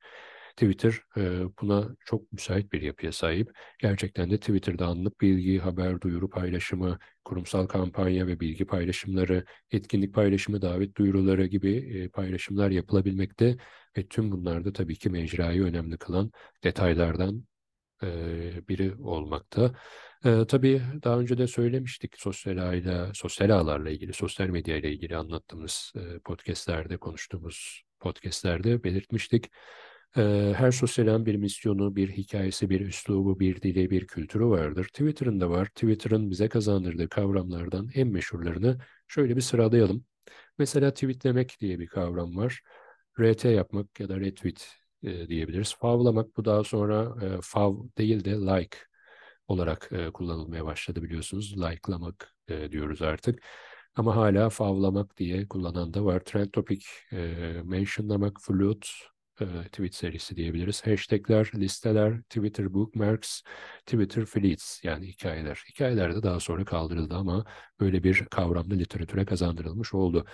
Twitter 0.58 1.00
e, 1.16 1.42
buna 1.60 1.88
çok 2.04 2.32
müsait 2.32 2.72
bir 2.72 2.82
yapıya 2.82 3.12
sahip. 3.12 3.50
Gerçekten 3.78 4.30
de 4.30 4.38
Twitter'da 4.38 4.86
anlık 4.86 5.20
bilgi, 5.20 5.58
haber, 5.58 6.00
duyuru 6.00 6.30
paylaşımı, 6.30 6.98
kurumsal 7.24 7.66
kampanya 7.66 8.26
ve 8.26 8.40
bilgi 8.40 8.64
paylaşımları, 8.64 9.44
etkinlik 9.70 10.14
paylaşımı, 10.14 10.62
davet 10.62 10.96
duyuruları 10.96 11.46
gibi 11.46 11.76
e, 11.76 12.08
paylaşımlar 12.08 12.70
yapılabilmekte 12.70 13.56
ve 13.98 14.06
tüm 14.06 14.32
bunlarda 14.32 14.72
tabii 14.72 14.96
ki 14.98 15.10
mecrayı 15.10 15.62
önemli 15.62 15.96
kılan 15.98 16.32
detaylardan 16.64 17.44
e, 18.02 18.08
biri 18.68 18.94
olmakta. 18.94 19.74
E, 20.24 20.46
tabii 20.48 20.82
daha 21.04 21.18
önce 21.18 21.38
de 21.38 21.46
söylemiştik 21.46 22.20
sosyal 22.20 22.58
ağıyla, 22.58 23.14
sosyal 23.14 23.50
ağlarla 23.50 23.90
ilgili, 23.90 24.12
sosyal 24.12 24.48
medya 24.48 24.76
ile 24.76 24.92
ilgili 24.92 25.16
anlattığımız 25.16 25.92
e, 25.96 26.18
podcastlerde, 26.18 26.96
konuştuğumuz 26.96 27.82
podcastlerde 28.00 28.84
belirtmiştik. 28.84 29.50
Her 30.14 30.70
sosyal 30.70 31.26
bir 31.26 31.34
misyonu, 31.34 31.96
bir 31.96 32.08
hikayesi, 32.08 32.70
bir 32.70 32.80
üslubu, 32.80 33.40
bir 33.40 33.62
dili, 33.62 33.90
bir 33.90 34.06
kültürü 34.06 34.46
vardır. 34.46 34.84
Twitter'ın 34.84 35.40
da 35.40 35.50
var. 35.50 35.66
Twitter'ın 35.66 36.30
bize 36.30 36.48
kazandırdığı 36.48 37.08
kavramlardan 37.08 37.88
en 37.94 38.08
meşhurlarını 38.08 38.78
şöyle 39.08 39.36
bir 39.36 39.40
sıralayalım. 39.40 40.04
Mesela 40.58 40.94
tweetlemek 40.94 41.56
diye 41.60 41.78
bir 41.78 41.86
kavram 41.86 42.36
var. 42.36 42.60
RT 43.20 43.44
yapmak 43.48 44.00
ya 44.00 44.08
da 44.08 44.20
retweet 44.20 44.68
e, 45.02 45.28
diyebiliriz. 45.28 45.74
Favlamak 45.74 46.36
bu 46.36 46.44
daha 46.44 46.64
sonra 46.64 47.14
e, 47.26 47.38
fav 47.42 47.76
değil 47.98 48.24
de 48.24 48.30
like 48.30 48.78
olarak 49.48 49.88
e, 49.92 50.10
kullanılmaya 50.10 50.64
başladı 50.64 51.02
biliyorsunuz. 51.02 51.58
Like'lamak 51.58 52.34
e, 52.48 52.72
diyoruz 52.72 53.02
artık. 53.02 53.42
Ama 53.94 54.16
hala 54.16 54.50
favlamak 54.50 55.16
diye 55.16 55.48
kullanan 55.48 55.94
da 55.94 56.04
var. 56.04 56.20
Trend 56.20 56.50
topic 56.50 56.86
e, 57.12 57.16
mentionlamak, 57.64 58.40
flute, 58.40 58.88
e, 59.40 59.68
tweet 59.68 59.94
serisi 59.94 60.36
diyebiliriz. 60.36 60.86
Hashtagler, 60.86 61.50
listeler, 61.54 62.22
Twitter 62.22 62.74
bookmarks, 62.74 63.42
Twitter 63.86 64.24
fleets 64.24 64.84
yani 64.84 65.06
hikayeler. 65.06 65.64
Hikayeler 65.68 66.16
de 66.16 66.22
daha 66.22 66.40
sonra 66.40 66.64
kaldırıldı 66.64 67.14
ama 67.14 67.44
böyle 67.80 68.02
bir 68.02 68.24
kavramda 68.24 68.74
literatüre 68.74 69.24
kazandırılmış 69.24 69.94
oldu. 69.94 70.26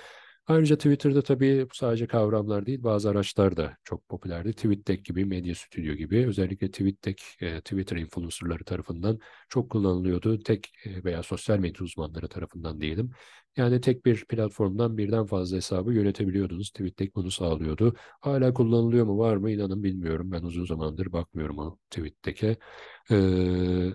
Ayrıca 0.47 0.77
Twitter'da 0.77 1.23
tabii 1.23 1.67
sadece 1.73 2.07
kavramlar 2.07 2.67
değil 2.67 2.83
bazı 2.83 3.11
araçlar 3.11 3.57
da 3.57 3.77
çok 3.85 4.09
popülerdi. 4.09 4.53
TweetDeck 4.53 5.05
gibi, 5.05 5.25
Media 5.25 5.55
Studio 5.55 5.95
gibi 5.95 6.27
özellikle 6.27 6.71
TweetDeck 6.71 7.23
e, 7.41 7.61
Twitter 7.61 7.97
influencerları 7.97 8.65
tarafından 8.65 9.19
çok 9.49 9.71
kullanılıyordu. 9.71 10.39
Tek 10.39 10.73
e, 10.85 11.05
veya 11.05 11.23
sosyal 11.23 11.59
medya 11.59 11.85
uzmanları 11.85 12.29
tarafından 12.29 12.81
diyelim. 12.81 13.11
Yani 13.57 13.81
tek 13.81 14.07
bir 14.07 14.25
platformdan 14.25 14.99
birden 14.99 15.27
fazla 15.27 15.57
hesabı 15.57 15.93
yönetebiliyordunuz. 15.93 16.71
TweetDeck 16.71 17.15
bunu 17.15 17.31
sağlıyordu. 17.31 17.95
Hala 18.21 18.55
kullanılıyor 18.55 19.07
mu 19.07 19.19
var 19.19 19.37
mı 19.37 19.51
inanın 19.51 19.83
bilmiyorum. 19.83 20.33
Ben 20.33 20.43
uzun 20.43 20.65
zamandır 20.65 21.13
bakmıyorum 21.13 21.59
o 21.59 21.79
TweetDeck'e. 21.91 22.57
Ee, 23.11 23.93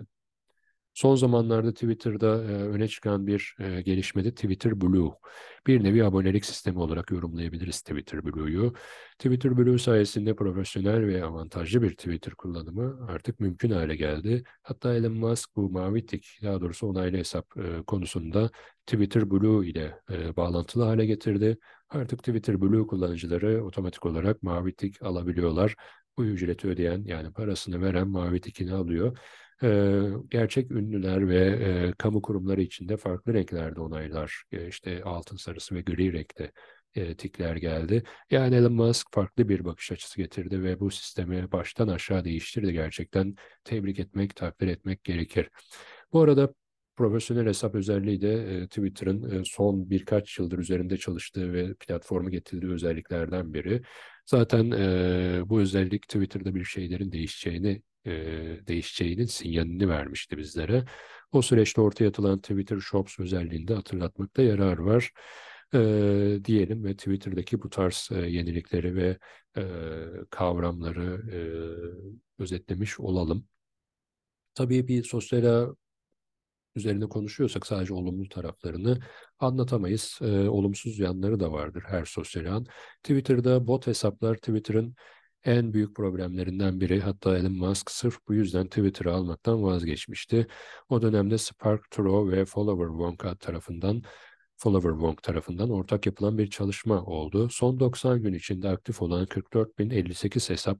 Son 0.94 1.14
zamanlarda 1.16 1.72
Twitter'da 1.72 2.44
e, 2.44 2.46
öne 2.46 2.88
çıkan 2.88 3.26
bir 3.26 3.56
e, 3.58 3.80
gelişmede 3.80 4.34
Twitter 4.34 4.80
Blue. 4.80 5.10
Bir 5.66 5.84
nevi 5.84 6.04
abonelik 6.04 6.44
sistemi 6.44 6.78
olarak 6.78 7.10
yorumlayabiliriz 7.10 7.80
Twitter 7.82 8.24
Blue'yu. 8.24 8.74
Twitter 9.18 9.58
Blue 9.58 9.78
sayesinde 9.78 10.36
profesyonel 10.36 11.06
ve 11.06 11.24
avantajlı 11.24 11.82
bir 11.82 11.90
Twitter 11.90 12.34
kullanımı 12.34 13.06
artık 13.08 13.40
mümkün 13.40 13.70
hale 13.70 13.96
geldi. 13.96 14.42
Hatta 14.62 14.94
Elon 14.94 15.12
Musk 15.12 15.56
bu 15.56 15.70
mavi 15.70 16.06
tik, 16.06 16.38
daha 16.42 16.60
doğrusu 16.60 16.86
onaylı 16.86 17.16
hesap 17.16 17.56
e, 17.56 17.82
konusunda 17.82 18.50
Twitter 18.86 19.30
Blue 19.30 19.68
ile 19.68 20.00
e, 20.10 20.36
bağlantılı 20.36 20.84
hale 20.84 21.06
getirdi. 21.06 21.58
Artık 21.88 22.18
Twitter 22.18 22.60
Blue 22.60 22.86
kullanıcıları 22.86 23.64
otomatik 23.64 24.06
olarak 24.06 24.42
mavi 24.42 24.74
tik 24.74 25.02
alabiliyorlar. 25.02 25.74
Bu 26.18 26.24
ücreti 26.24 26.68
ödeyen 26.68 27.02
yani 27.04 27.32
parasını 27.32 27.80
veren 27.82 28.08
mavi 28.08 28.40
tikini 28.40 28.72
alıyor 28.72 29.18
e, 29.62 30.00
gerçek 30.30 30.70
ünlüler 30.70 31.28
ve 31.28 31.38
e, 31.38 31.92
kamu 31.98 32.22
kurumları 32.22 32.62
içinde 32.62 32.96
farklı 32.96 33.34
renklerde 33.34 33.80
onaylar, 33.80 34.44
e, 34.52 34.68
işte 34.68 35.02
altın 35.04 35.36
sarısı 35.36 35.74
ve 35.74 35.80
gri 35.80 36.12
renkte 36.12 36.52
e, 36.94 37.16
tikler 37.16 37.56
geldi. 37.56 38.02
Yani 38.30 38.54
Elon 38.54 38.72
Musk 38.72 39.06
farklı 39.12 39.48
bir 39.48 39.64
bakış 39.64 39.92
açısı 39.92 40.16
getirdi 40.16 40.62
ve 40.62 40.80
bu 40.80 40.90
sistemi 40.90 41.52
baştan 41.52 41.88
aşağı 41.88 42.24
değiştirdi 42.24 42.72
gerçekten. 42.72 43.34
Tebrik 43.64 43.98
etmek, 43.98 44.36
takdir 44.36 44.68
etmek 44.68 45.04
gerekir. 45.04 45.50
Bu 46.12 46.20
arada 46.20 46.54
profesyonel 46.96 47.46
hesap 47.46 47.74
özelliği 47.74 48.20
de 48.20 48.32
e, 48.32 48.66
Twitter'ın 48.66 49.40
e, 49.40 49.44
son 49.44 49.90
birkaç 49.90 50.38
yıldır 50.38 50.58
üzerinde 50.58 50.96
çalıştığı 50.96 51.52
ve 51.52 51.74
platformu 51.74 52.30
getirdiği 52.30 52.72
özelliklerden 52.72 53.54
biri. 53.54 53.82
Zaten 54.26 54.70
e, 54.70 55.42
bu 55.46 55.60
özellik 55.60 56.02
Twitter'da 56.02 56.54
bir 56.54 56.64
şeylerin 56.64 57.12
değişeceğini 57.12 57.82
e, 58.06 58.12
değişeceğinin 58.66 59.26
sinyalini 59.26 59.88
vermişti 59.88 60.38
bizlere. 60.38 60.84
O 61.32 61.42
süreçte 61.42 61.80
ortaya 61.80 62.08
atılan 62.08 62.40
Twitter 62.40 62.80
Shops 62.80 63.20
özelliğinde 63.20 63.74
hatırlatmakta 63.74 64.42
yarar 64.42 64.78
var 64.78 65.12
e, 65.74 65.78
diyelim 66.44 66.84
ve 66.84 66.96
Twitter'daki 66.96 67.62
bu 67.62 67.70
tarz 67.70 68.08
e, 68.12 68.16
yenilikleri 68.16 68.96
ve 68.96 69.18
e, 69.56 69.62
kavramları 70.30 71.22
e, 71.32 71.38
özetlemiş 72.42 73.00
olalım. 73.00 73.46
Tabii 74.54 74.88
bir 74.88 75.04
sosyal 75.04 75.74
üzerine 76.74 77.06
konuşuyorsak 77.06 77.66
sadece 77.66 77.94
olumlu 77.94 78.28
taraflarını 78.28 78.98
anlatamayız. 79.38 80.18
E, 80.22 80.48
olumsuz 80.48 80.98
yanları 80.98 81.40
da 81.40 81.52
vardır 81.52 81.82
her 81.86 82.04
sosyal 82.04 82.44
ağın. 82.46 82.66
Twitter'da 83.02 83.66
bot 83.66 83.86
hesaplar 83.86 84.34
Twitter'ın 84.34 84.94
en 85.44 85.72
büyük 85.72 85.96
problemlerinden 85.96 86.80
biri. 86.80 87.00
Hatta 87.00 87.38
Elon 87.38 87.52
Musk 87.52 87.90
sırf 87.90 88.18
bu 88.28 88.34
yüzden 88.34 88.66
Twitter'ı 88.66 89.12
almaktan 89.12 89.62
vazgeçmişti. 89.62 90.46
O 90.88 91.02
dönemde 91.02 91.38
Spark 91.38 91.90
True 91.90 92.36
ve 92.36 92.44
Follower 92.44 92.88
Wonka 92.88 93.36
tarafından 93.36 94.02
Follower 94.56 94.90
Wong 94.90 95.22
tarafından 95.22 95.70
ortak 95.70 96.06
yapılan 96.06 96.38
bir 96.38 96.50
çalışma 96.50 97.04
oldu. 97.04 97.48
Son 97.50 97.80
90 97.80 98.22
gün 98.22 98.34
içinde 98.34 98.68
aktif 98.68 99.02
olan 99.02 99.26
44.058 99.26 100.50
hesap, 100.50 100.78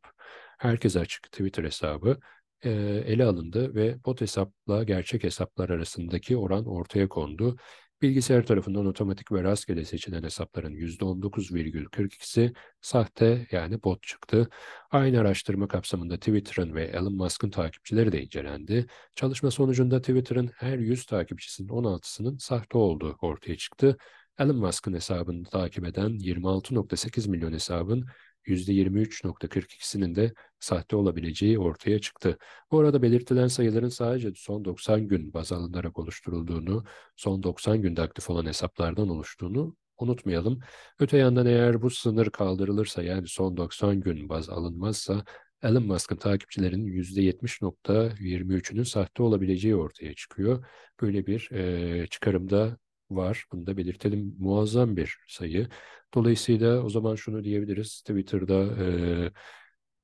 herkese 0.59 1.01
açık 1.01 1.23
Twitter 1.23 1.65
hesabı 1.65 2.19
e, 2.65 2.71
ele 3.07 3.25
alındı 3.25 3.75
ve 3.75 4.05
bot 4.05 4.21
hesapla 4.21 4.83
gerçek 4.85 5.25
hesaplar 5.25 5.71
arasındaki 5.71 6.37
oran 6.37 6.67
ortaya 6.67 7.09
kondu. 7.09 7.57
Bilgisayar 8.03 8.47
tarafından 8.47 8.87
otomatik 8.87 9.33
ve 9.33 9.43
rastgele 9.43 9.85
seçilen 9.85 10.23
hesapların 10.23 10.75
%19,42'si 10.75 12.55
sahte 12.81 13.47
yani 13.51 13.83
bot 13.83 14.03
çıktı. 14.03 14.49
Aynı 14.91 15.21
araştırma 15.21 15.69
kapsamında 15.69 16.17
Twitter'ın 16.17 16.75
ve 16.75 16.85
Elon 16.85 17.17
Musk'ın 17.17 17.51
takipçileri 17.51 18.13
de 18.13 18.23
incelendi. 18.23 18.87
Çalışma 19.15 19.51
sonucunda 19.51 20.01
Twitter'ın 20.01 20.51
her 20.57 20.79
100 20.79 21.07
takipçisinin 21.07 21.69
16'sının 21.69 22.39
sahte 22.39 22.79
olduğu 22.79 23.17
ortaya 23.21 23.57
çıktı. 23.57 23.97
Elon 24.39 24.57
Musk'ın 24.57 24.95
hesabını 24.95 25.45
takip 25.45 25.85
eden 25.85 26.11
26.8 26.11 27.31
milyon 27.31 27.53
hesabın 27.53 28.07
%23.42'sinin 28.47 30.15
de 30.15 30.33
sahte 30.61 30.97
olabileceği 30.97 31.59
ortaya 31.59 31.99
çıktı. 31.99 32.39
Bu 32.71 32.79
arada 32.79 33.03
belirtilen 33.03 33.47
sayıların 33.47 33.89
sadece 33.89 34.33
son 34.37 34.65
90 34.65 35.09
gün 35.09 35.35
baz 35.35 35.53
alınarak 35.53 35.99
oluşturulduğunu, 35.99 36.85
son 37.17 37.43
90 37.43 37.83
günde 37.83 38.03
aktif 38.03 38.31
olan 38.31 38.47
hesaplardan 38.47 39.09
oluştuğunu 39.09 39.77
unutmayalım. 39.99 40.61
Öte 40.99 41.17
yandan 41.17 41.47
eğer 41.47 41.83
bu 41.83 41.91
sınır 41.91 42.31
kaldırılırsa 42.31 43.03
yani 43.03 43.29
son 43.29 43.57
90 43.57 44.01
gün 44.01 44.29
baz 44.29 44.49
alınmazsa 44.49 45.25
Elon 45.63 45.87
Musk'ın 45.87 46.17
takipçilerinin 46.17 46.87
%70.23'ünün 46.87 48.83
sahte 48.83 49.23
olabileceği 49.23 49.77
ortaya 49.77 50.15
çıkıyor. 50.15 50.65
Böyle 51.01 51.27
bir 51.27 51.51
e, 51.53 52.07
çıkarımda 52.07 52.77
var. 53.11 53.45
Bunu 53.53 53.67
da 53.67 53.77
belirtelim. 53.77 54.37
Muazzam 54.39 54.97
bir 54.97 55.19
sayı. 55.29 55.69
Dolayısıyla 56.15 56.83
o 56.83 56.91
zaman 56.91 57.15
şunu 57.15 57.45
diyebiliriz. 57.45 58.01
Twitter'da 58.01 58.85
e, 58.85 58.87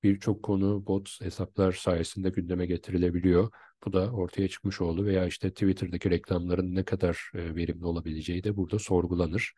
birçok 0.02 0.42
konu 0.42 0.86
bot 0.86 1.20
hesaplar 1.20 1.72
sayesinde 1.72 2.30
gündeme 2.30 2.66
getirilebiliyor. 2.66 3.50
Bu 3.84 3.92
da 3.92 4.12
ortaya 4.12 4.48
çıkmış 4.48 4.80
oldu 4.80 5.04
veya 5.04 5.26
işte 5.26 5.50
Twitter'daki 5.50 6.10
reklamların 6.10 6.74
ne 6.74 6.84
kadar 6.84 7.30
e, 7.34 7.54
verimli 7.54 7.84
olabileceği 7.84 8.44
de 8.44 8.56
burada 8.56 8.78
sorgulanır. 8.78 9.52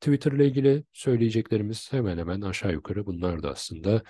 Twitter 0.00 0.32
ile 0.32 0.46
ilgili 0.46 0.84
söyleyeceklerimiz 0.92 1.92
hemen 1.92 2.18
hemen 2.18 2.40
aşağı 2.40 2.72
yukarı 2.72 3.06
bunlar 3.06 3.42
da 3.42 3.50
aslında. 3.50 4.02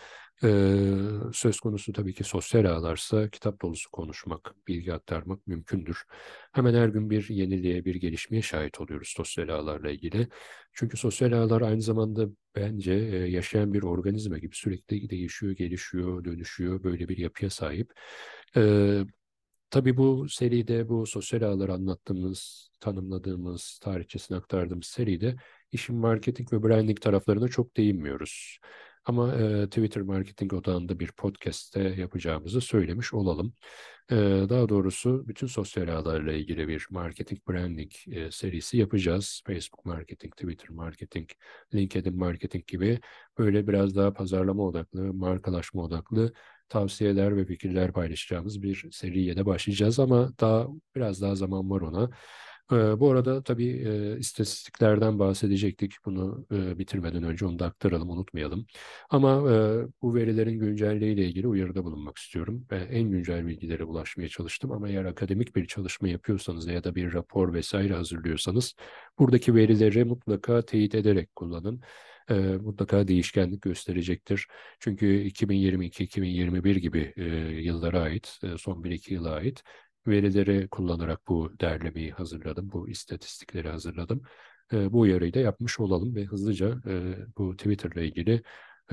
Ee, 0.44 0.94
söz 1.32 1.60
konusu 1.60 1.92
tabii 1.92 2.14
ki 2.14 2.24
sosyal 2.24 2.64
ağlarsa 2.64 3.30
kitap 3.30 3.62
dolusu 3.62 3.90
konuşmak, 3.90 4.54
bilgi 4.68 4.92
aktarmak 4.92 5.46
mümkündür. 5.46 6.04
Hemen 6.52 6.74
her 6.74 6.88
gün 6.88 7.10
bir 7.10 7.28
yeniliğe, 7.28 7.84
bir 7.84 7.94
gelişmeye 7.94 8.42
şahit 8.42 8.80
oluyoruz 8.80 9.08
sosyal 9.16 9.48
ağlarla 9.48 9.90
ilgili. 9.90 10.28
Çünkü 10.72 10.96
sosyal 10.96 11.32
ağlar 11.32 11.60
aynı 11.62 11.82
zamanda 11.82 12.28
bence 12.56 12.92
e, 12.92 13.16
yaşayan 13.16 13.72
bir 13.72 13.82
organizma 13.82 14.38
gibi 14.38 14.56
sürekli 14.56 15.10
değişiyor, 15.10 15.52
gelişiyor, 15.52 16.24
dönüşüyor, 16.24 16.82
böyle 16.82 17.08
bir 17.08 17.18
yapıya 17.18 17.50
sahip. 17.50 17.92
Ee, 18.56 19.04
Tabii 19.70 19.96
bu 19.96 20.28
seride, 20.28 20.88
bu 20.88 21.06
sosyal 21.06 21.42
ağları 21.42 21.72
anlattığımız, 21.72 22.70
tanımladığımız, 22.80 23.78
tarihçesini 23.82 24.36
aktardığımız 24.36 24.86
seride 24.86 25.36
işin 25.72 25.96
marketing 25.96 26.52
ve 26.52 26.62
branding 26.62 27.00
taraflarına 27.00 27.48
çok 27.48 27.76
değinmiyoruz. 27.76 28.58
Ama 29.04 29.34
e, 29.34 29.66
Twitter 29.66 30.02
marketing 30.02 30.52
odağında 30.52 31.00
bir 31.00 31.12
podcast'te 31.12 31.80
yapacağımızı 31.82 32.60
söylemiş 32.60 33.14
olalım. 33.14 33.54
E, 34.10 34.16
daha 34.48 34.68
doğrusu 34.68 35.28
bütün 35.28 35.46
sosyal 35.46 35.88
ağlarla 35.88 36.32
ilgili 36.32 36.68
bir 36.68 36.86
marketing 36.90 37.40
branding 37.48 37.92
e, 38.10 38.30
serisi 38.30 38.76
yapacağız. 38.76 39.42
Facebook 39.46 39.84
marketing, 39.84 40.36
Twitter 40.36 40.70
marketing, 40.70 41.30
LinkedIn 41.74 42.16
marketing 42.16 42.66
gibi 42.66 43.00
böyle 43.38 43.66
biraz 43.66 43.96
daha 43.96 44.12
pazarlama 44.12 44.62
odaklı, 44.62 45.14
markalaşma 45.14 45.82
odaklı 45.82 46.32
tavsiyeler 46.68 47.36
ve 47.36 47.44
fikirler 47.44 47.92
paylaşacağımız 47.92 48.62
bir 48.62 48.88
seriye 48.92 49.36
de 49.36 49.46
başlayacağız 49.46 49.98
ama 49.98 50.32
daha 50.40 50.66
biraz 50.94 51.22
daha 51.22 51.34
zaman 51.34 51.70
var 51.70 51.80
ona. 51.80 52.10
Ee, 52.72 53.00
bu 53.00 53.10
arada 53.10 53.42
tabii 53.42 53.68
e, 53.68 54.18
istatistiklerden 54.18 55.18
bahsedecektik. 55.18 55.94
Bunu 56.04 56.46
e, 56.52 56.78
bitirmeden 56.78 57.22
önce 57.22 57.46
onu 57.46 57.58
da 57.58 57.66
aktaralım, 57.66 58.10
unutmayalım. 58.10 58.66
Ama 59.10 59.52
e, 59.52 59.56
bu 60.02 60.14
verilerin 60.14 60.58
güncelliği 60.58 61.14
ile 61.14 61.24
ilgili 61.26 61.46
uyarıda 61.46 61.84
bulunmak 61.84 62.18
istiyorum. 62.18 62.66
Ben 62.70 62.86
en 62.90 63.10
güncel 63.10 63.46
bilgilere 63.46 63.84
ulaşmaya 63.84 64.28
çalıştım 64.28 64.72
ama 64.72 64.88
eğer 64.88 65.04
akademik 65.04 65.56
bir 65.56 65.66
çalışma 65.66 66.08
yapıyorsanız 66.08 66.66
ya 66.66 66.84
da 66.84 66.94
bir 66.94 67.12
rapor 67.12 67.52
vesaire 67.54 67.94
hazırlıyorsanız 67.94 68.74
buradaki 69.18 69.54
verileri 69.54 70.04
mutlaka 70.04 70.62
teyit 70.62 70.94
ederek 70.94 71.36
kullanın 71.36 71.82
e, 72.30 72.34
mutlaka 72.34 73.08
değişkenlik 73.08 73.62
gösterecektir. 73.62 74.46
Çünkü 74.80 75.06
2022-2021 75.06 76.78
gibi 76.78 77.12
e, 77.16 77.24
yıllara 77.62 78.00
ait, 78.00 78.38
e, 78.42 78.58
son 78.58 78.82
1-2 78.82 79.14
yıla 79.14 79.30
ait 79.30 79.62
verileri 80.06 80.68
kullanarak 80.68 81.28
bu 81.28 81.52
derlemeyi 81.60 82.10
hazırladım, 82.10 82.72
bu 82.72 82.88
istatistikleri 82.88 83.68
hazırladım. 83.68 84.22
E, 84.72 84.92
bu 84.92 85.00
uyarıyı 85.00 85.34
da 85.34 85.38
yapmış 85.38 85.80
olalım 85.80 86.14
ve 86.14 86.24
hızlıca 86.24 86.80
e, 86.86 87.16
bu 87.38 87.56
Twitter 87.56 87.90
ile 87.90 88.06
ilgili 88.06 88.32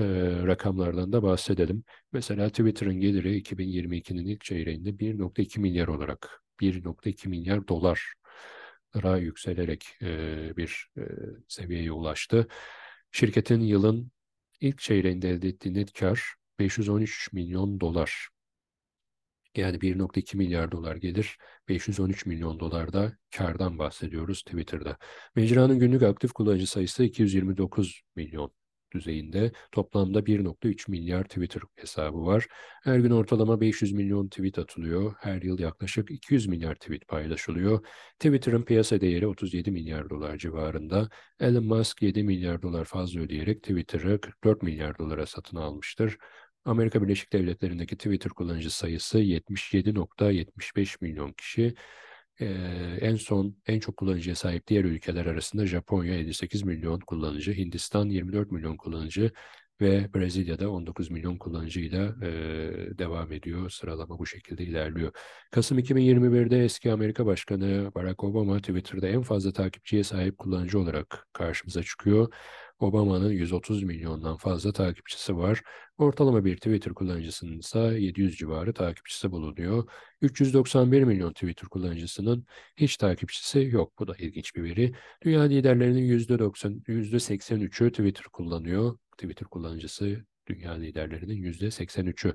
e, 0.00 0.04
rakamlardan 0.46 1.12
da 1.12 1.22
bahsedelim. 1.22 1.84
Mesela 2.12 2.48
Twitter'ın 2.48 3.00
geliri 3.00 3.38
2022'nin 3.38 4.26
ilk 4.26 4.44
çeyreğinde 4.44 4.90
1.2 4.90 5.60
milyar 5.60 5.88
olarak 5.88 6.42
1.2 6.60 7.28
milyar 7.28 7.68
dolar 7.68 8.16
yükselerek 9.18 9.86
e, 10.02 10.56
bir 10.56 10.90
seviyeye 11.48 11.92
ulaştı. 11.92 12.48
Şirketin 13.12 13.60
yılın 13.60 14.12
ilk 14.60 14.78
çeyreğinde 14.78 15.30
elde 15.30 15.48
ettiği 15.48 15.74
net 15.74 15.92
kar 15.92 16.34
513 16.58 17.32
milyon 17.32 17.80
dolar. 17.80 18.28
Yani 19.56 19.80
1.2 19.80 20.36
milyar 20.36 20.72
dolar 20.72 20.96
gelir, 20.96 21.38
513 21.68 22.26
milyon 22.26 22.60
dolar 22.60 22.92
da 22.92 23.12
kardan 23.36 23.78
bahsediyoruz 23.78 24.42
Twitter'da. 24.42 24.96
Mecranın 25.36 25.78
günlük 25.78 26.02
aktif 26.02 26.32
kullanıcı 26.32 26.66
sayısı 26.66 27.04
229 27.04 28.02
milyon 28.16 28.52
düzeyinde 28.94 29.52
toplamda 29.72 30.26
1.3 30.26 30.90
milyar 30.90 31.24
Twitter 31.24 31.62
hesabı 31.76 32.26
var. 32.26 32.46
Her 32.82 32.98
gün 32.98 33.10
ortalama 33.10 33.60
500 33.60 33.92
milyon 33.92 34.28
tweet 34.28 34.58
atılıyor. 34.58 35.14
Her 35.20 35.42
yıl 35.42 35.58
yaklaşık 35.58 36.10
200 36.10 36.46
milyar 36.46 36.74
tweet 36.74 37.08
paylaşılıyor. 37.08 37.86
Twitter'ın 38.18 38.62
piyasa 38.62 39.00
değeri 39.00 39.26
37 39.26 39.70
milyar 39.70 40.10
dolar 40.10 40.38
civarında. 40.38 41.08
Elon 41.40 41.64
Musk 41.64 42.02
7 42.02 42.22
milyar 42.22 42.62
dolar 42.62 42.84
fazla 42.84 43.20
ödeyerek 43.20 43.62
Twitter'ı 43.62 44.20
44 44.20 44.62
milyar 44.62 44.98
dolara 44.98 45.26
satın 45.26 45.56
almıştır. 45.56 46.16
Amerika 46.64 47.02
Birleşik 47.02 47.32
Devletleri'ndeki 47.32 47.96
Twitter 47.96 48.32
kullanıcı 48.32 48.70
sayısı 48.70 49.18
77.75 49.20 50.96
milyon 51.00 51.32
kişi. 51.32 51.74
Ee, 52.40 52.46
en 53.00 53.14
son 53.16 53.56
en 53.66 53.80
çok 53.80 53.96
kullanıcıya 53.96 54.36
sahip 54.36 54.66
diğer 54.66 54.84
ülkeler 54.84 55.26
arasında 55.26 55.66
Japonya 55.66 56.14
58 56.14 56.62
milyon 56.62 57.00
kullanıcı, 57.00 57.52
Hindistan 57.52 58.08
24 58.08 58.50
milyon 58.52 58.76
kullanıcı 58.76 59.30
ve 59.80 60.14
Brezilya'da 60.14 60.70
19 60.70 61.10
milyon 61.10 61.38
kullanıcıyla 61.38 62.14
e, 62.22 62.28
devam 62.98 63.32
ediyor. 63.32 63.70
Sıralama 63.70 64.18
bu 64.18 64.26
şekilde 64.26 64.64
ilerliyor. 64.64 65.12
Kasım 65.50 65.78
2021'de 65.78 66.64
eski 66.64 66.92
Amerika 66.92 67.26
Başkanı 67.26 67.90
Barack 67.94 68.24
Obama 68.24 68.58
Twitter'da 68.58 69.08
en 69.08 69.22
fazla 69.22 69.52
takipçiye 69.52 70.04
sahip 70.04 70.38
kullanıcı 70.38 70.78
olarak 70.78 71.28
karşımıza 71.32 71.82
çıkıyor. 71.82 72.32
Obama'nın 72.80 73.30
130 73.30 73.82
milyondan 73.82 74.36
fazla 74.36 74.72
takipçisi 74.72 75.36
var. 75.36 75.62
Ortalama 75.98 76.44
bir 76.44 76.56
Twitter 76.56 76.94
kullanıcısının 76.94 77.58
ise 77.58 77.78
700 77.78 78.36
civarı 78.36 78.72
takipçisi 78.74 79.30
bulunuyor. 79.30 79.88
391 80.20 81.04
milyon 81.04 81.32
Twitter 81.32 81.68
kullanıcısının 81.68 82.46
hiç 82.76 82.96
takipçisi 82.96 83.68
yok. 83.72 83.92
Bu 83.98 84.06
da 84.08 84.14
ilginç 84.18 84.56
bir 84.56 84.62
veri. 84.62 84.94
Dünya 85.22 85.42
liderlerinin 85.42 86.02
%90, 86.02 86.82
%83'ü 86.88 87.90
Twitter 87.90 88.24
kullanıyor. 88.32 88.98
Twitter 89.18 89.48
kullanıcısı 89.48 90.24
dünya 90.46 90.72
liderlerinin 90.72 91.42
%83'ü. 91.42 92.34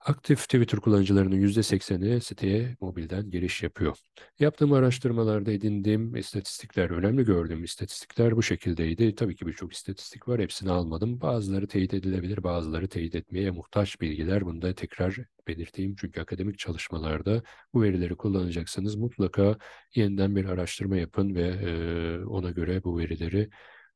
Aktif 0.00 0.38
Twitter 0.44 0.80
kullanıcılarının 0.80 1.36
%80'i 1.36 2.20
siteye 2.20 2.76
mobilden 2.80 3.30
giriş 3.30 3.62
yapıyor. 3.62 3.96
Yaptığım 4.38 4.72
araştırmalarda 4.72 5.52
edindiğim 5.52 6.16
istatistikler, 6.16 6.90
önemli 6.90 7.24
gördüğüm 7.24 7.64
istatistikler 7.64 8.36
bu 8.36 8.42
şekildeydi. 8.42 9.14
Tabii 9.14 9.36
ki 9.36 9.46
birçok 9.46 9.72
istatistik 9.72 10.28
var, 10.28 10.40
hepsini 10.40 10.70
almadım. 10.70 11.20
Bazıları 11.20 11.68
teyit 11.68 11.94
edilebilir, 11.94 12.42
bazıları 12.42 12.88
teyit 12.88 13.14
etmeye 13.14 13.50
muhtaç 13.50 14.00
bilgiler. 14.00 14.46
Bunu 14.46 14.62
da 14.62 14.74
tekrar 14.74 15.16
belirteyim 15.48 15.94
çünkü 15.96 16.20
akademik 16.20 16.58
çalışmalarda 16.58 17.42
bu 17.74 17.82
verileri 17.82 18.16
kullanacaksanız 18.16 18.96
mutlaka 18.96 19.56
yeniden 19.94 20.36
bir 20.36 20.44
araştırma 20.44 20.96
yapın 20.96 21.34
ve 21.34 22.24
ona 22.26 22.50
göre 22.50 22.84
bu 22.84 22.98
verileri 22.98 23.50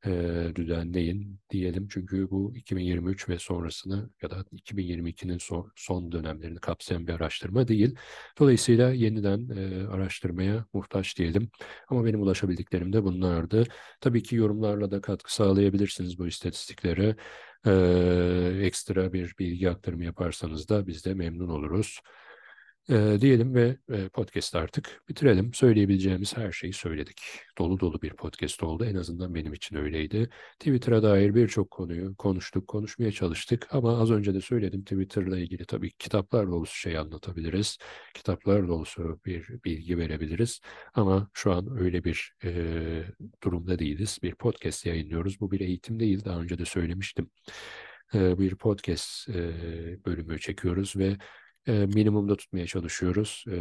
e, 0.06 0.52
düzenleyin 0.54 1.40
diyelim. 1.50 1.88
Çünkü 1.90 2.30
bu 2.30 2.52
2023 2.56 3.28
ve 3.28 3.38
sonrasını 3.38 4.10
ya 4.22 4.30
da 4.30 4.44
2022'nin 4.52 5.38
son, 5.38 5.72
son 5.76 6.12
dönemlerini 6.12 6.58
kapsayan 6.60 7.06
bir 7.06 7.12
araştırma 7.12 7.68
değil. 7.68 7.96
Dolayısıyla 8.38 8.90
yeniden 8.92 9.48
e, 9.48 9.86
araştırmaya 9.86 10.66
muhtaç 10.72 11.18
diyelim. 11.18 11.50
Ama 11.88 12.04
benim 12.04 12.22
ulaşabildiklerim 12.22 12.92
de 12.92 13.04
bunlardı. 13.04 13.64
Tabii 14.00 14.22
ki 14.22 14.36
yorumlarla 14.36 14.90
da 14.90 15.00
katkı 15.00 15.34
sağlayabilirsiniz 15.34 16.18
bu 16.18 16.26
istatistiklere. 16.26 17.16
E, 17.66 17.70
ekstra 18.66 19.12
bir 19.12 19.34
bilgi 19.38 19.70
aktarımı 19.70 20.04
yaparsanız 20.04 20.68
da 20.68 20.86
biz 20.86 21.04
de 21.04 21.14
memnun 21.14 21.48
oluruz. 21.48 22.00
Ee, 22.90 23.16
diyelim 23.20 23.54
ve 23.54 23.76
e, 23.92 24.08
podcast 24.08 24.56
artık 24.56 25.02
bitirelim. 25.08 25.54
Söyleyebileceğimiz 25.54 26.36
her 26.36 26.52
şeyi 26.52 26.72
söyledik. 26.72 27.20
Dolu 27.58 27.80
dolu 27.80 28.02
bir 28.02 28.10
podcast 28.10 28.62
oldu. 28.62 28.84
En 28.84 28.94
azından 28.94 29.34
benim 29.34 29.52
için 29.52 29.76
öyleydi. 29.76 30.28
Twitter'a 30.58 31.02
dair 31.02 31.34
birçok 31.34 31.70
konuyu 31.70 32.16
konuştuk, 32.16 32.68
konuşmaya 32.68 33.12
çalıştık. 33.12 33.66
Ama 33.70 34.00
az 34.00 34.10
önce 34.10 34.34
de 34.34 34.40
söyledim 34.40 34.82
Twitter'la 34.82 35.38
ilgili 35.38 35.64
tabii 35.64 35.90
kitaplar 35.90 36.46
dolusu 36.46 36.76
şey 36.76 36.98
anlatabiliriz. 36.98 37.78
Kitaplar 38.14 38.68
dolusu 38.68 39.20
bir 39.24 39.48
bilgi 39.64 39.98
verebiliriz. 39.98 40.60
Ama 40.94 41.30
şu 41.34 41.52
an 41.52 41.78
öyle 41.80 42.04
bir 42.04 42.34
e, 42.44 42.52
durumda 43.42 43.78
değiliz. 43.78 44.18
Bir 44.22 44.34
podcast 44.34 44.86
yayınlıyoruz. 44.86 45.40
Bu 45.40 45.50
bir 45.50 45.60
eğitim 45.60 46.00
değil. 46.00 46.24
Daha 46.24 46.40
önce 46.40 46.58
de 46.58 46.64
söylemiştim. 46.64 47.30
E, 48.14 48.38
bir 48.38 48.54
podcast 48.54 49.28
e, 49.28 49.34
bölümü 50.06 50.38
çekiyoruz 50.40 50.96
ve 50.96 51.16
e, 51.66 51.72
minimumda 51.72 52.36
tutmaya 52.36 52.66
çalışıyoruz. 52.66 53.44
E, 53.48 53.56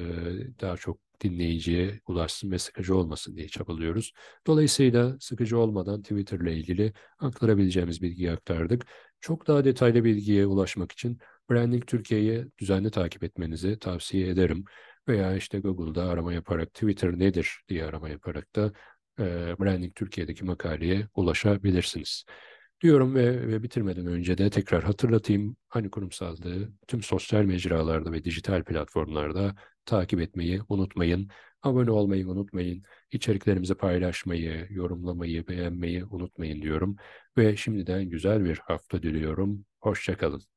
daha 0.61 0.77
çok 0.77 0.99
dinleyiciye 1.23 1.99
ulaşsın 2.07 2.51
ve 2.51 2.59
sıkıcı 2.59 2.95
olmasın 2.97 3.35
diye 3.35 3.47
çabalıyoruz. 3.47 4.13
Dolayısıyla 4.47 5.17
sıkıcı 5.19 5.57
olmadan 5.57 6.01
Twitter 6.01 6.39
ile 6.39 6.55
ilgili 6.55 6.93
aktarabileceğimiz 7.19 8.01
bilgiyi 8.01 8.31
aktardık. 8.31 8.85
Çok 9.19 9.47
daha 9.47 9.65
detaylı 9.65 10.03
bilgiye 10.03 10.45
ulaşmak 10.45 10.91
için 10.91 11.19
Branding 11.49 11.87
Türkiye'yi 11.87 12.45
düzenli 12.57 12.91
takip 12.91 13.23
etmenizi 13.23 13.79
tavsiye 13.79 14.27
ederim. 14.27 14.65
Veya 15.07 15.35
işte 15.35 15.59
Google'da 15.59 16.03
arama 16.09 16.33
yaparak 16.33 16.73
Twitter 16.73 17.19
nedir 17.19 17.61
diye 17.69 17.85
arama 17.85 18.09
yaparak 18.09 18.55
da 18.55 18.71
e, 19.19 19.23
Branding 19.59 19.95
Türkiye'deki 19.95 20.45
makaleye 20.45 21.07
ulaşabilirsiniz 21.15 22.25
diyorum 22.83 23.15
ve, 23.15 23.47
ve 23.47 23.63
bitirmeden 23.63 24.05
önce 24.07 24.37
de 24.37 24.49
tekrar 24.49 24.83
hatırlatayım. 24.83 25.55
Hani 25.69 25.89
kurumsallığı 25.91 26.69
tüm 26.87 27.03
sosyal 27.03 27.43
mecralarda 27.43 28.11
ve 28.11 28.23
dijital 28.23 28.63
platformlarda 28.63 29.55
takip 29.85 30.19
etmeyi 30.21 30.61
unutmayın. 30.69 31.29
Abone 31.63 31.91
olmayı 31.91 32.27
unutmayın. 32.27 32.83
İçeriklerimizi 33.11 33.75
paylaşmayı, 33.75 34.67
yorumlamayı, 34.69 35.47
beğenmeyi 35.47 36.05
unutmayın 36.05 36.61
diyorum. 36.61 36.95
Ve 37.37 37.57
şimdiden 37.57 38.09
güzel 38.09 38.45
bir 38.45 38.57
hafta 38.57 39.03
diliyorum. 39.03 39.65
Hoşçakalın. 39.79 40.52